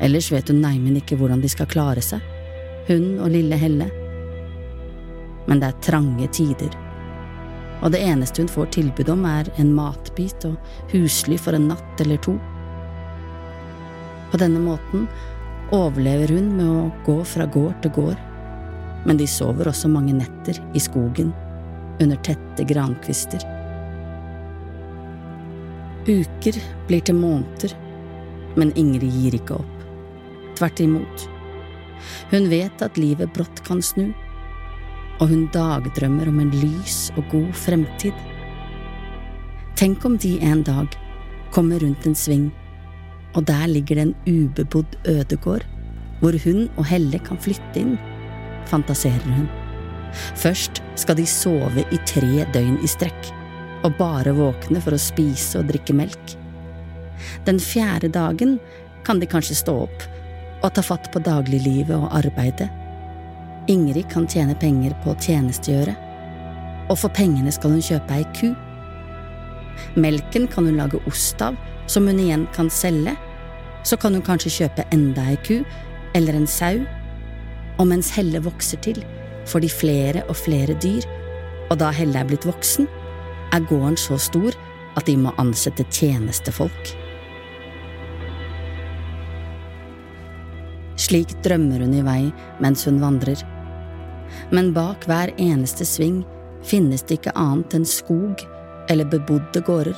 Ellers 0.00 0.30
vet 0.32 0.48
hun 0.48 0.62
neimen 0.64 0.96
ikke 0.96 1.18
hvordan 1.20 1.42
de 1.42 1.50
skal 1.52 1.68
klare 1.70 2.02
seg, 2.04 2.24
hun 2.88 3.18
og 3.20 3.30
lille 3.34 3.56
Helle. 3.60 3.90
Men 5.48 5.60
det 5.60 5.68
er 5.68 5.82
trange 5.84 6.28
tider, 6.32 6.72
og 7.80 7.92
det 7.94 8.00
eneste 8.04 8.42
hun 8.42 8.50
får 8.52 8.72
tilbud 8.76 9.10
om, 9.12 9.24
er 9.24 9.48
en 9.60 9.72
matbit 9.74 10.44
og 10.48 10.56
husly 10.92 11.38
for 11.40 11.56
en 11.56 11.70
natt 11.72 12.02
eller 12.04 12.20
to. 12.24 12.36
På 14.30 14.40
denne 14.40 14.60
måten 14.62 15.08
overlever 15.74 16.34
hun 16.36 16.50
med 16.58 16.68
å 16.68 16.90
gå 17.06 17.16
fra 17.26 17.46
gård 17.50 17.78
til 17.82 17.94
gård, 17.96 18.20
men 19.06 19.20
de 19.20 19.26
sover 19.30 19.70
også 19.70 19.88
mange 19.90 20.14
netter 20.16 20.60
i 20.76 20.82
skogen 20.82 21.32
under 22.00 22.20
tette 22.26 22.66
grankvister. 22.68 23.42
Uker 26.08 26.56
blir 26.88 27.04
til 27.04 27.16
måneder, 27.16 27.74
men 28.56 28.72
Ingrid 28.78 29.12
gir 29.14 29.36
ikke 29.36 29.60
opp. 29.60 29.76
Tvert 30.58 30.80
imot. 30.82 31.28
Hun 32.30 32.48
vet 32.50 32.82
at 32.82 32.98
livet 33.00 33.32
brått 33.36 33.62
kan 33.66 33.82
snu, 33.84 34.10
og 35.20 35.28
hun 35.28 35.46
dagdrømmer 35.54 36.30
om 36.30 36.40
en 36.42 36.52
lys 36.62 37.10
og 37.16 37.28
god 37.32 37.50
fremtid. 37.56 38.16
Tenk 39.76 40.04
om 40.04 40.16
de 40.20 40.38
en 40.44 40.64
dag 40.64 40.96
kommer 41.54 41.80
rundt 41.84 42.06
en 42.08 42.16
sving, 42.16 42.48
og 43.36 43.46
der 43.48 43.68
ligger 43.70 44.00
det 44.00 44.08
en 44.08 44.16
ubebodd 44.26 44.96
ødegård 45.08 45.66
hvor 46.20 46.36
hun 46.44 46.66
og 46.76 46.84
Helle 46.84 47.16
kan 47.24 47.38
flytte 47.40 47.80
inn, 47.80 47.94
fantaserer 48.68 49.36
hun. 49.36 49.46
Først 50.36 50.82
skal 51.00 51.16
de 51.16 51.24
sove 51.28 51.84
i 51.88 52.00
tre 52.08 52.44
døgn 52.52 52.76
i 52.84 52.90
strekk, 52.90 53.30
og 53.86 53.96
bare 53.96 54.34
våkne 54.36 54.82
for 54.84 54.92
å 54.92 55.00
spise 55.00 55.62
og 55.62 55.70
drikke 55.70 55.96
melk. 55.96 56.36
Den 57.48 57.60
fjerde 57.62 58.10
dagen 58.12 58.58
kan 59.06 59.20
de 59.20 59.28
kanskje 59.28 59.56
stå 59.62 59.78
opp 59.86 60.04
og 60.60 60.74
ta 60.76 60.84
fatt 60.84 61.08
på 61.12 61.22
dagliglivet 61.24 61.96
og 61.96 62.12
arbeidet. 62.20 62.68
Ingrid 63.70 64.08
kan 64.10 64.26
tjene 64.26 64.56
penger 64.58 64.96
på 65.04 65.12
å 65.12 65.18
tjenestegjøre, 65.22 65.92
og 66.90 66.96
for 66.98 67.12
pengene 67.14 67.52
skal 67.54 67.76
hun 67.76 67.84
kjøpe 67.86 68.16
ei 68.16 68.24
ku. 68.34 68.48
Melken 69.94 70.48
kan 70.50 70.66
hun 70.66 70.80
lage 70.80 70.98
ost 71.06 71.38
av, 71.44 71.54
som 71.86 72.08
hun 72.10 72.18
igjen 72.18 72.48
kan 72.56 72.70
selge. 72.70 73.14
Så 73.86 73.96
kan 73.96 74.16
hun 74.16 74.24
kanskje 74.26 74.50
kjøpe 74.56 74.84
enda 74.92 75.22
ei 75.30 75.38
ku, 75.46 75.60
eller 76.18 76.34
en 76.34 76.48
sau. 76.50 76.80
Og 77.78 77.86
mens 77.92 78.10
Helle 78.16 78.42
vokser 78.42 78.82
til, 78.82 78.98
får 79.46 79.62
de 79.62 79.70
flere 79.72 80.24
og 80.26 80.36
flere 80.40 80.74
dyr, 80.82 81.06
og 81.70 81.78
da 81.78 81.92
Helle 81.94 82.18
er 82.18 82.26
blitt 82.26 82.48
voksen, 82.48 82.90
er 83.54 83.68
gården 83.70 83.96
så 83.98 84.18
stor 84.18 84.58
at 84.98 85.06
de 85.06 85.14
må 85.18 85.30
ansette 85.38 85.86
tjenestefolk. 85.94 86.92
Slik 91.00 91.32
drømmer 91.46 91.86
hun 91.86 91.94
i 91.96 92.04
vei 92.04 92.20
mens 92.60 92.84
hun 92.90 93.00
vandrer. 93.00 93.38
Men 94.50 94.72
bak 94.76 95.06
hver 95.08 95.32
eneste 95.40 95.86
sving 95.88 96.22
finnes 96.66 97.02
det 97.06 97.20
ikke 97.20 97.36
annet 97.38 97.74
enn 97.78 97.88
skog 97.88 98.44
eller 98.90 99.08
bebodde 99.08 99.62
gårder. 99.66 99.96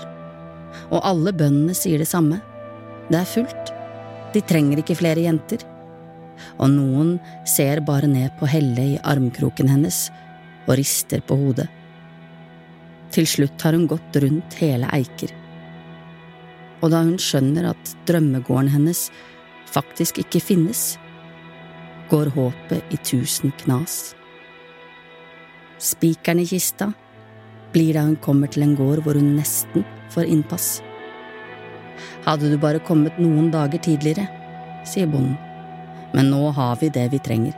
Og 0.93 1.01
alle 1.05 1.33
bøndene 1.37 1.75
sier 1.77 2.03
det 2.03 2.09
samme. 2.09 2.41
Det 3.11 3.19
er 3.21 3.29
fullt. 3.29 3.73
De 4.33 4.41
trenger 4.49 4.81
ikke 4.81 4.97
flere 4.97 5.25
jenter. 5.27 5.65
Og 6.59 6.71
noen 6.73 7.17
ser 7.49 7.83
bare 7.85 8.09
ned 8.11 8.33
på 8.41 8.49
Helle 8.51 8.87
i 8.95 9.01
armkroken 9.05 9.71
hennes 9.71 10.07
og 10.67 10.77
rister 10.79 11.23
på 11.27 11.37
hodet. 11.39 11.69
Til 13.13 13.29
slutt 13.29 13.61
har 13.65 13.77
hun 13.77 13.89
gått 13.91 14.17
rundt 14.25 14.57
hele 14.63 14.89
Eiker. 14.97 15.35
Og 16.83 16.91
da 16.95 17.03
hun 17.05 17.19
skjønner 17.21 17.69
at 17.73 17.93
drømmegården 18.09 18.73
hennes 18.73 19.07
faktisk 19.73 20.23
ikke 20.23 20.41
finnes, 20.43 20.97
går 22.11 22.33
håpet 22.35 22.93
i 22.93 22.99
tusen 23.05 23.53
knas. 23.63 24.15
Spikeren 25.83 26.39
i 26.39 26.47
kista 26.47 26.93
blir 27.73 27.97
da 27.97 28.05
hun 28.07 28.17
kommer 28.23 28.47
til 28.47 28.63
en 28.63 28.77
gård 28.79 29.01
hvor 29.03 29.17
hun 29.19 29.33
nesten 29.35 29.83
får 30.15 30.29
innpass. 30.31 30.77
Hadde 32.23 32.53
du 32.53 32.59
bare 32.63 32.83
kommet 32.87 33.17
noen 33.19 33.49
dager 33.51 33.81
tidligere, 33.83 34.29
sier 34.87 35.09
bonden, 35.11 35.35
men 36.15 36.31
nå 36.31 36.53
har 36.55 36.77
vi 36.79 36.91
det 36.95 37.09
vi 37.11 37.19
trenger. 37.27 37.57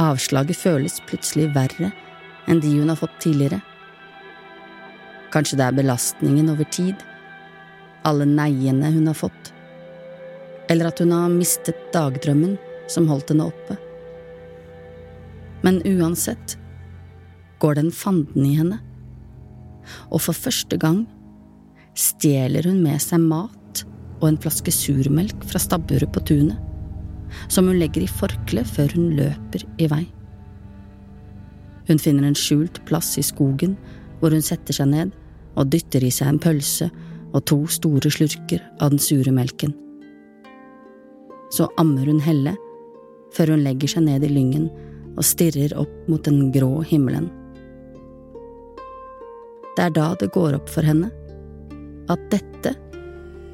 Avslaget 0.00 0.56
føles 0.56 1.00
plutselig 1.10 1.50
verre 1.56 1.90
enn 2.48 2.62
de 2.64 2.70
hun 2.78 2.88
har 2.88 2.96
fått 2.96 3.18
tidligere. 3.20 3.58
Kanskje 5.34 5.58
det 5.60 5.66
er 5.66 5.76
belastningen 5.76 6.48
over 6.54 6.64
tid, 6.72 6.96
alle 8.08 8.24
neiene 8.24 8.88
hun 8.94 9.10
har 9.10 9.20
fått, 9.20 9.52
eller 10.72 10.88
at 10.88 11.04
hun 11.04 11.12
har 11.12 11.28
mistet 11.34 11.90
dagdrømmen 11.92 12.56
som 12.88 13.10
holdt 13.12 13.34
henne 13.34 13.50
oppe. 13.50 13.76
Men 15.66 15.82
uansett 15.86 16.56
går 17.58 17.80
den 17.80 17.90
fanden 17.90 18.46
i 18.46 18.54
henne, 18.58 18.78
og 20.12 20.20
for 20.22 20.36
første 20.36 20.76
gang 20.78 21.06
stjeler 21.98 22.68
hun 22.68 22.82
med 22.84 23.00
seg 23.02 23.24
mat 23.24 23.84
og 24.20 24.28
en 24.28 24.40
flaske 24.40 24.72
surmelk 24.74 25.46
fra 25.48 25.60
stabburet 25.62 26.12
på 26.14 26.22
tunet 26.28 26.68
som 27.52 27.68
hun 27.68 27.78
legger 27.80 28.04
i 28.04 28.10
forkleet 28.10 28.68
før 28.68 28.94
hun 28.96 29.10
løper 29.18 29.64
i 29.80 29.88
vei. 29.90 30.04
Hun 31.88 32.00
finner 32.00 32.28
en 32.28 32.36
skjult 32.36 32.82
plass 32.88 33.14
i 33.20 33.24
skogen 33.24 33.76
hvor 34.20 34.34
hun 34.34 34.44
setter 34.44 34.76
seg 34.76 34.90
ned 34.92 35.12
og 35.58 35.70
dytter 35.72 36.04
i 36.04 36.12
seg 36.14 36.32
en 36.32 36.40
pølse 36.42 36.90
og 37.32 37.44
to 37.48 37.60
store 37.70 38.10
slurker 38.12 38.62
av 38.80 38.92
den 38.92 39.02
sure 39.02 39.32
melken. 39.34 39.74
Så 41.52 41.68
ammer 41.80 42.08
hun 42.08 42.20
Helle 42.24 42.54
før 43.36 43.54
hun 43.54 43.64
legger 43.64 43.96
seg 43.96 44.06
ned 44.06 44.24
i 44.24 44.32
lyngen 44.32 44.68
og 45.16 45.24
stirrer 45.26 45.74
opp 45.78 46.08
mot 46.10 46.24
den 46.24 46.50
grå 46.54 46.82
himmelen. 46.86 47.30
Det 49.76 49.86
er 49.86 49.94
da 49.94 50.10
det 50.18 50.32
går 50.34 50.56
opp 50.58 50.70
for 50.72 50.82
henne 50.86 51.12
at 52.10 52.22
dette 52.32 52.72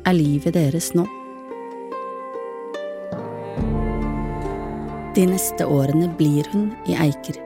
er 0.04 0.16
livet 0.16 0.54
deres 0.56 0.92
nå. 0.96 1.04
De 5.14 5.26
neste 5.30 5.66
årene 5.70 6.08
blir 6.18 6.48
hun 6.50 6.70
i 6.90 6.96
Eiker, 6.98 7.36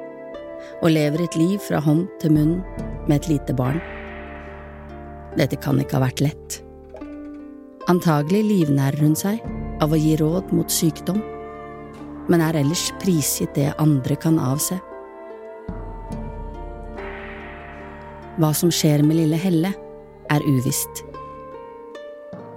og 0.81 0.93
lever 0.95 1.25
et 1.25 1.37
liv 1.37 1.59
fra 1.61 1.83
hånd 1.85 2.07
til 2.23 2.33
munn 2.33 2.55
med 3.09 3.19
et 3.19 3.29
lite 3.33 3.57
barn. 3.57 3.81
Dette 5.37 5.59
kan 5.61 5.81
ikke 5.81 5.99
ha 5.99 6.07
vært 6.07 6.23
lett. 6.25 6.61
Antagelig 7.93 8.45
livnærer 8.47 9.03
hun 9.03 9.15
seg 9.17 9.43
av 9.83 9.93
å 9.93 10.01
gi 10.01 10.15
råd 10.21 10.55
mot 10.57 10.73
sykdom, 10.73 11.21
men 12.29 12.45
er 12.45 12.61
ellers 12.61 12.89
prisgitt 13.03 13.55
det 13.57 13.73
andre 13.81 14.17
kan 14.21 14.39
avse. 14.43 14.79
Hva 18.39 18.53
som 18.55 18.71
skjer 18.71 19.03
med 19.03 19.19
lille 19.19 19.39
Helle, 19.41 19.75
er 20.29 20.45
uvisst. 20.45 21.05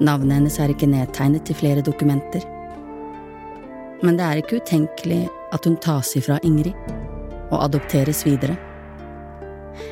Navnet 0.03 0.41
hennes 0.41 0.57
er 0.60 0.73
ikke 0.73 0.89
nedtegnet 0.91 1.45
til 1.47 1.55
flere 1.55 1.86
dokumenter 1.86 2.43
men 4.01 4.17
det 4.17 4.25
er 4.25 4.41
ikke 4.41 4.60
utenkelig 4.62 5.21
at 5.53 5.65
hun 5.67 5.77
tas 5.81 6.15
ifra 6.17 6.39
Ingrid 6.47 6.75
og 7.51 7.60
adopteres 7.65 8.23
videre. 8.25 8.57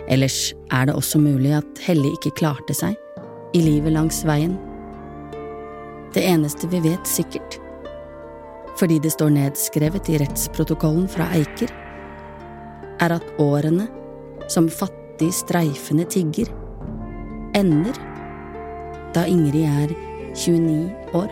Ellers 0.09 0.53
er 0.73 0.89
det 0.89 0.95
også 0.97 1.21
mulig 1.21 1.53
at 1.59 1.83
Helle 1.85 2.11
ikke 2.15 2.33
klarte 2.39 2.75
seg 2.77 2.97
i 3.53 3.61
livet 3.63 3.93
langs 3.93 4.23
veien. 4.27 4.57
Det 6.13 6.23
eneste 6.25 6.69
vi 6.71 6.81
vet 6.83 7.09
sikkert, 7.09 7.59
fordi 8.79 8.99
det 9.03 9.11
står 9.11 9.33
nedskrevet 9.35 10.07
i 10.07 10.19
rettsprotokollen 10.21 11.07
fra 11.11 11.27
Eiker, 11.35 11.71
er 12.99 13.15
at 13.15 13.33
årene 13.39 13.89
som 14.51 14.69
fattig, 14.71 15.33
streifende 15.35 16.05
tigger 16.07 16.47
ender 17.57 17.97
da 19.11 19.25
Ingrid 19.27 19.65
er 19.67 19.91
29 20.31 21.17
år. 21.17 21.31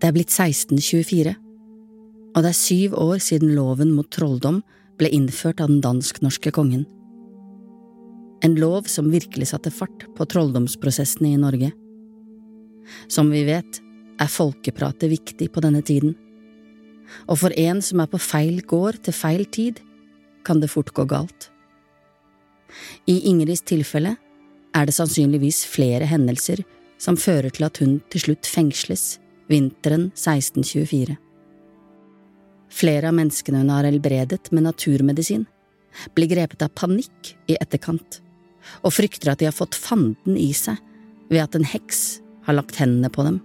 Det 0.00 0.08
er 0.08 0.16
blitt 0.16 0.32
1624, 0.32 1.34
og 2.34 2.42
det 2.44 2.50
er 2.50 2.56
syv 2.56 2.96
år 3.00 3.20
siden 3.24 3.54
loven 3.56 3.92
mot 3.92 4.08
trolldom 4.12 4.62
ble 5.00 5.12
innført 5.12 5.60
av 5.60 5.72
den 5.72 5.84
dansk-norske 5.84 6.52
kongen. 6.54 6.84
En 8.44 8.58
lov 8.60 8.90
som 8.92 9.08
virkelig 9.08 9.48
satte 9.48 9.72
fart 9.72 10.04
på 10.16 10.26
trolldomsprosessene 10.28 11.30
i 11.32 11.40
Norge. 11.40 11.70
Som 13.08 13.30
vi 13.32 13.40
vet, 13.46 13.80
er 14.20 14.30
folkepratet 14.30 15.08
viktig 15.10 15.48
på 15.52 15.62
denne 15.64 15.80
tiden, 15.82 16.12
og 17.28 17.38
for 17.40 17.54
en 17.60 17.80
som 17.84 18.02
er 18.02 18.08
på 18.10 18.20
feil 18.20 18.60
gård 18.68 19.00
til 19.04 19.16
feil 19.16 19.44
tid, 19.48 19.80
kan 20.44 20.60
det 20.60 20.70
fort 20.72 20.92
gå 20.92 21.06
galt. 21.08 21.48
I 23.08 23.16
Ingrids 23.30 23.64
tilfelle 23.64 24.16
er 24.74 24.86
det 24.86 24.96
sannsynligvis 24.96 25.62
flere 25.68 26.08
hendelser 26.10 26.64
som 27.00 27.16
fører 27.20 27.52
til 27.54 27.66
at 27.68 27.80
hun 27.80 27.98
til 28.12 28.26
slutt 28.26 28.48
fengsles 28.48 29.18
vinteren 29.48 30.10
1624. 30.12 31.16
Flere 32.74 33.08
av 33.08 33.16
menneskene 33.16 33.62
hun 33.62 33.72
har 33.72 33.88
helbredet 33.88 34.50
med 34.52 34.66
naturmedisin, 34.66 35.46
blir 36.16 36.28
grepet 36.28 36.64
av 36.66 36.72
panikk 36.74 37.34
i 37.46 37.56
etterkant, 37.60 38.23
og 38.82 38.94
frykter 38.96 39.32
at 39.32 39.40
de 39.40 39.48
har 39.48 39.56
fått 39.56 39.78
fanden 39.78 40.38
i 40.40 40.52
seg 40.56 40.80
ved 41.30 41.42
at 41.42 41.56
en 41.58 41.66
heks 41.66 42.20
har 42.46 42.58
lagt 42.58 42.78
hendene 42.80 43.10
på 43.12 43.24
dem. 43.26 43.40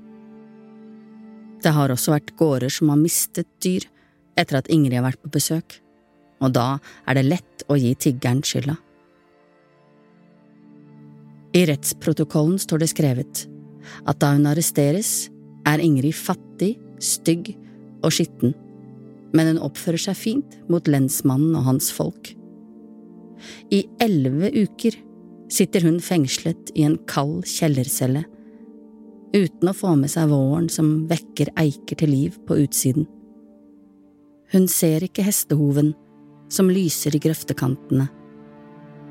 Det 1.63 1.73
har 1.75 1.91
også 1.91 2.13
vært 2.15 2.35
gårder 2.39 2.71
som 2.71 2.91
har 2.91 2.99
mistet 2.99 3.47
dyr 3.63 3.87
etter 4.39 4.59
at 4.59 4.69
Ingrid 4.71 4.99
har 4.99 5.07
vært 5.09 5.21
på 5.23 5.31
besøk, 5.33 5.79
og 6.39 6.53
da 6.55 6.77
er 7.07 7.19
det 7.19 7.27
lett 7.27 7.65
å 7.67 7.75
gi 7.79 7.91
tiggeren 7.99 8.43
skylda. 8.45 8.77
I 11.57 11.65
rettsprotokollen 11.67 12.59
står 12.61 12.83
det 12.83 12.91
skrevet 12.91 13.43
at 14.07 14.19
da 14.21 14.35
hun 14.35 14.47
arresteres, 14.47 15.29
er 15.67 15.81
Ingrid 15.83 16.15
fattig, 16.15 16.75
stygg 17.03 17.51
og 18.05 18.13
skitten, 18.15 18.53
men 19.35 19.51
hun 19.51 19.63
oppfører 19.67 20.01
seg 20.01 20.17
fint 20.17 20.57
mot 20.71 20.87
lensmannen 20.89 21.57
og 21.57 21.65
hans 21.67 21.89
folk. 21.93 22.31
I 23.73 23.83
elleve 24.03 24.51
uker 24.55 24.97
sitter 25.49 25.85
hun 25.85 25.99
fengslet 26.03 26.71
i 26.75 26.85
en 26.87 26.97
kald 27.09 27.47
kjellercelle, 27.49 28.23
uten 29.33 29.69
å 29.69 29.75
få 29.77 29.95
med 29.99 30.11
seg 30.11 30.29
våren 30.31 30.69
som 30.73 31.07
vekker 31.09 31.53
eiker 31.59 31.99
til 32.01 32.13
liv 32.13 32.37
på 32.47 32.57
utsiden. 32.63 33.07
Hun 34.53 34.65
ser 34.71 35.05
ikke 35.05 35.25
hestehoven 35.25 35.93
som 36.49 36.71
lyser 36.73 37.15
i 37.15 37.21
grøftekantene, 37.21 38.09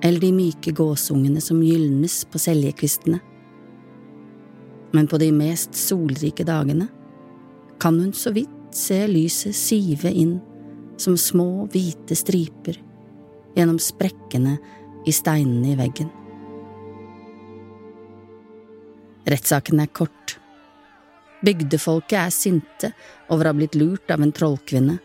eller 0.03 0.23
de 0.23 0.31
myke 0.35 0.75
gåsungene 0.75 1.43
som 1.43 1.63
gylnes 1.63 2.23
på 2.31 2.41
seljekvistene 2.43 3.21
men 4.93 5.07
på 5.07 5.19
de 5.19 5.33
mest 5.33 5.75
solrike 5.77 6.45
dagene 6.45 6.89
kan 7.81 8.01
hun 8.01 8.13
så 8.13 8.33
vidt 8.35 8.55
se 8.75 9.05
lyset 9.09 9.57
sive 9.57 10.11
inn 10.11 10.39
som 10.99 11.17
små, 11.17 11.69
hvite 11.71 12.17
striper 12.19 12.81
gjennom 13.57 13.79
sprekkene 13.81 14.57
i 15.07 15.15
steinene 15.15 15.73
i 15.73 15.79
veggen. 15.79 16.09
Rettssaken 19.29 19.81
er 19.81 19.91
kort. 19.93 20.39
Bygdefolket 21.45 22.17
er 22.17 22.31
sinte 22.33 22.93
over 23.29 23.45
å 23.45 23.53
ha 23.53 23.57
blitt 23.59 23.77
lurt 23.77 24.09
av 24.11 24.23
en 24.25 24.33
trollkvinne, 24.33 24.97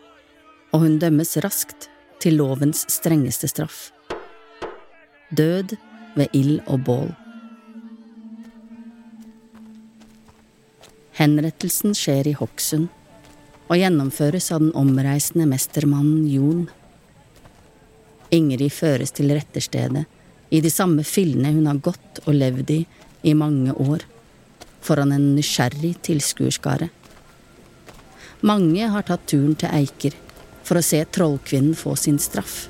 og 0.72 0.84
hun 0.86 0.96
dømmes 1.02 1.36
raskt 1.44 1.90
til 2.24 2.38
lovens 2.40 2.86
strengeste 2.88 3.50
straff. 3.52 3.90
Død 5.28 5.76
ved 6.16 6.32
ild 6.32 6.62
og 6.64 6.80
bål. 6.88 7.12
Henrettelsen 11.14 11.94
skjer 11.94 12.32
i 12.32 12.36
Hokksund 12.38 12.88
og 13.68 13.76
gjennomføres 13.78 14.50
av 14.54 14.64
den 14.64 14.72
omreisende 14.76 15.46
mestermannen 15.52 16.24
Jon. 16.32 16.66
Ingrid 18.34 18.72
føres 18.72 19.12
til 19.14 19.30
retterstedet, 19.36 20.08
i 20.50 20.60
de 20.64 20.70
samme 20.70 21.04
fillene 21.06 21.52
hun 21.54 21.68
har 21.68 21.80
gått 21.82 22.20
og 22.24 22.36
levd 22.36 22.72
i 22.72 22.84
i 23.24 23.32
mange 23.34 23.72
år, 23.80 24.04
foran 24.84 25.14
en 25.16 25.32
nysgjerrig 25.36 25.96
tilskuerskare. 26.04 26.90
Mange 28.44 28.88
har 28.92 29.06
tatt 29.08 29.24
turen 29.30 29.56
til 29.56 29.72
Eiker 29.72 30.16
for 30.64 30.80
å 30.80 30.84
se 30.84 31.00
trollkvinnen 31.16 31.76
få 31.78 31.94
sin 31.96 32.18
straff, 32.20 32.66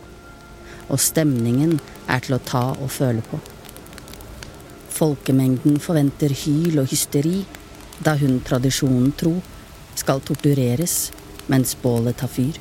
og 0.87 1.03
stemningen 1.03 1.79
er 2.07 2.23
til 2.23 2.37
å 2.37 2.43
ta 2.47 2.65
og 2.75 2.93
føle 2.95 3.25
på. 3.27 3.41
Folkemengden 4.95 5.81
forventer 5.83 6.31
hyl 6.45 6.79
og 6.85 6.93
hysteri 6.93 7.41
da 8.07 8.15
hun 8.21 8.39
tradisjonen 8.47 9.11
tro 9.19 9.35
skal 9.99 10.23
tortureres 10.23 11.11
mens 11.51 11.75
bålet 11.83 12.19
tar 12.21 12.31
fyr. 12.31 12.61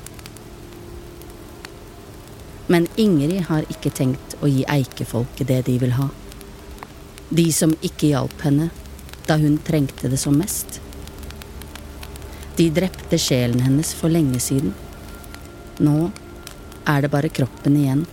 Men 2.74 2.88
Ingrid 2.98 3.44
har 3.50 3.68
ikke 3.70 3.92
tenkt 3.94 4.38
å 4.42 4.50
gi 4.50 4.63
eikefolket 4.70 5.50
det 5.52 5.62
de 5.68 5.78
vil 5.84 5.94
ha. 6.00 6.08
De 7.30 7.52
som 7.54 7.76
ikke 7.86 8.10
hjalp 8.13 8.42
henne 8.46 8.72
da 9.28 9.38
hun 9.40 9.58
trengte 9.58 10.10
det 10.12 10.18
som 10.18 10.36
mest. 10.38 10.82
De 12.56 12.70
drepte 12.70 13.18
sjelen 13.18 13.64
hennes 13.66 13.94
for 13.98 14.14
lenge 14.14 14.40
siden. 14.44 14.74
Nå 15.82 16.12
er 16.86 17.02
det 17.02 17.12
bare 17.14 17.32
kroppen 17.34 17.78
igjen 17.80 18.04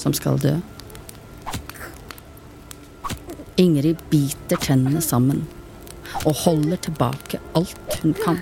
som 0.00 0.14
skal 0.16 0.40
dø. 0.42 0.56
Ingrid 3.56 4.02
biter 4.10 4.60
tennene 4.60 5.00
sammen 5.04 5.44
og 6.26 6.34
holder 6.42 6.80
tilbake 6.88 7.40
alt 7.56 8.00
hun 8.02 8.16
kan. 8.18 8.40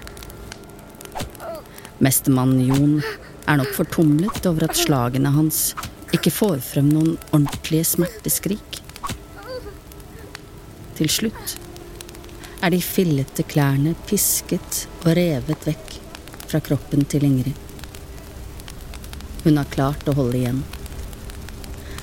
Mestermannen 2.03 2.65
Jon 2.67 2.97
er 3.47 3.61
nok 3.61 3.75
fortumlet 3.77 4.47
over 4.49 4.67
at 4.67 4.79
slagene 4.79 5.35
hans 5.35 5.75
ikke 6.15 6.33
får 6.33 6.63
frem 6.65 6.89
noen 6.89 7.19
ordentlige 7.33 7.85
smerteskrik. 7.93 8.81
Til 10.95 11.11
slutt 11.11 11.57
er 12.65 12.73
de 12.73 12.81
fillete 12.81 13.45
klærne 13.45 13.91
pisket 14.09 14.87
og 15.03 15.11
revet 15.19 15.67
vekk 15.69 15.91
fra 16.49 16.63
kroppen 16.65 17.03
til 17.05 17.27
Ingrid. 17.27 17.59
Hun 19.45 19.61
har 19.61 19.69
klart 19.75 20.09
å 20.09 20.15
holde 20.17 20.39
igjen, 20.39 20.63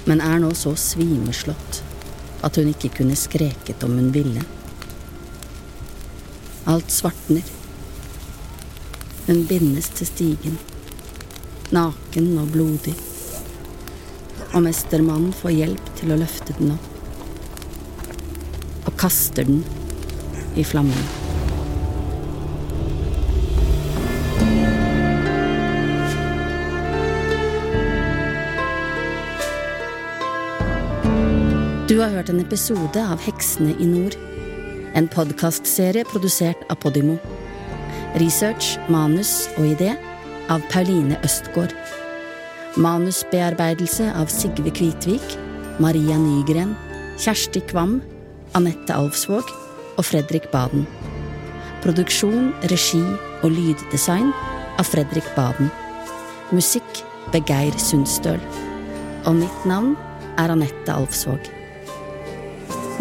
men 0.06 0.22
er 0.22 0.38
nå 0.44 0.52
så 0.58 0.76
svimeslått 0.78 1.82
at 2.46 2.62
hun 2.62 2.70
ikke 2.70 2.92
kunne 3.00 3.18
skreket 3.18 3.82
om 3.88 3.98
hun 3.98 4.14
ville. 4.14 4.46
Alt 6.70 6.94
svartner. 6.94 7.42
Hun 9.26 9.42
bindes 9.50 9.90
til 9.98 10.12
stigen, 10.12 10.62
naken 11.74 12.32
og 12.38 12.54
blodig, 12.54 12.94
og 14.52 14.62
mestermannen 14.70 15.34
får 15.42 15.58
hjelp 15.58 15.94
til 15.98 16.14
å 16.14 16.22
løfte 16.22 16.54
den 16.62 16.76
opp, 16.78 16.90
og 18.86 18.98
kaster 19.02 19.50
den 19.50 19.64
i 20.56 20.64
flammene. 20.64 21.10
Du 31.92 32.00
har 32.00 32.10
hørt 32.10 32.30
en 32.32 32.40
episode 32.40 33.02
av 33.04 33.20
Heksene 33.20 33.74
i 33.84 33.88
nord. 33.88 34.16
En 34.96 35.10
podkastserie 35.12 36.06
produsert 36.08 36.62
av 36.72 36.80
Podimo. 36.84 37.18
Research, 38.20 38.78
manus 38.92 39.50
og 39.58 39.74
idé 39.74 39.94
av 40.52 40.64
Pauline 40.72 41.20
Østgård. 41.28 41.76
Manusbearbeidelse 42.80 44.08
av 44.16 44.32
Sigve 44.32 44.72
Kvitvik, 44.72 45.36
Maria 45.84 46.16
Nygren, 46.20 46.78
Kjersti 47.20 47.60
Kvam, 47.68 48.00
Anette 48.56 48.96
Alvsvåg 48.96 49.52
og 49.98 50.06
Fredrik 50.06 50.48
Baden. 50.54 50.86
Produksjon, 51.82 52.52
regi 52.72 53.02
og 53.42 53.52
lyddesign 53.56 54.30
av 54.80 54.86
Fredrik 54.90 55.28
Baden. 55.36 55.72
Musikk 56.52 57.04
ved 57.34 57.48
Geir 57.50 57.78
Sundstøl. 57.80 58.42
Og 59.26 59.36
mitt 59.40 59.66
navn 59.70 59.96
er 60.42 60.54
Anette 60.54 60.94
Alvsvåg. 60.94 61.52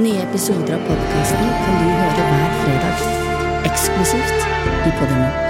Nye 0.01 0.23
episoder 0.25 0.79
av 0.79 0.89
podkasten 0.89 1.55
kan 1.67 1.79
du 1.83 1.93
høre 1.93 2.27
hver 2.33 2.59
fredag, 2.65 3.07
eksklusivt 3.69 4.51
i 4.89 4.99
Podimo. 5.01 5.50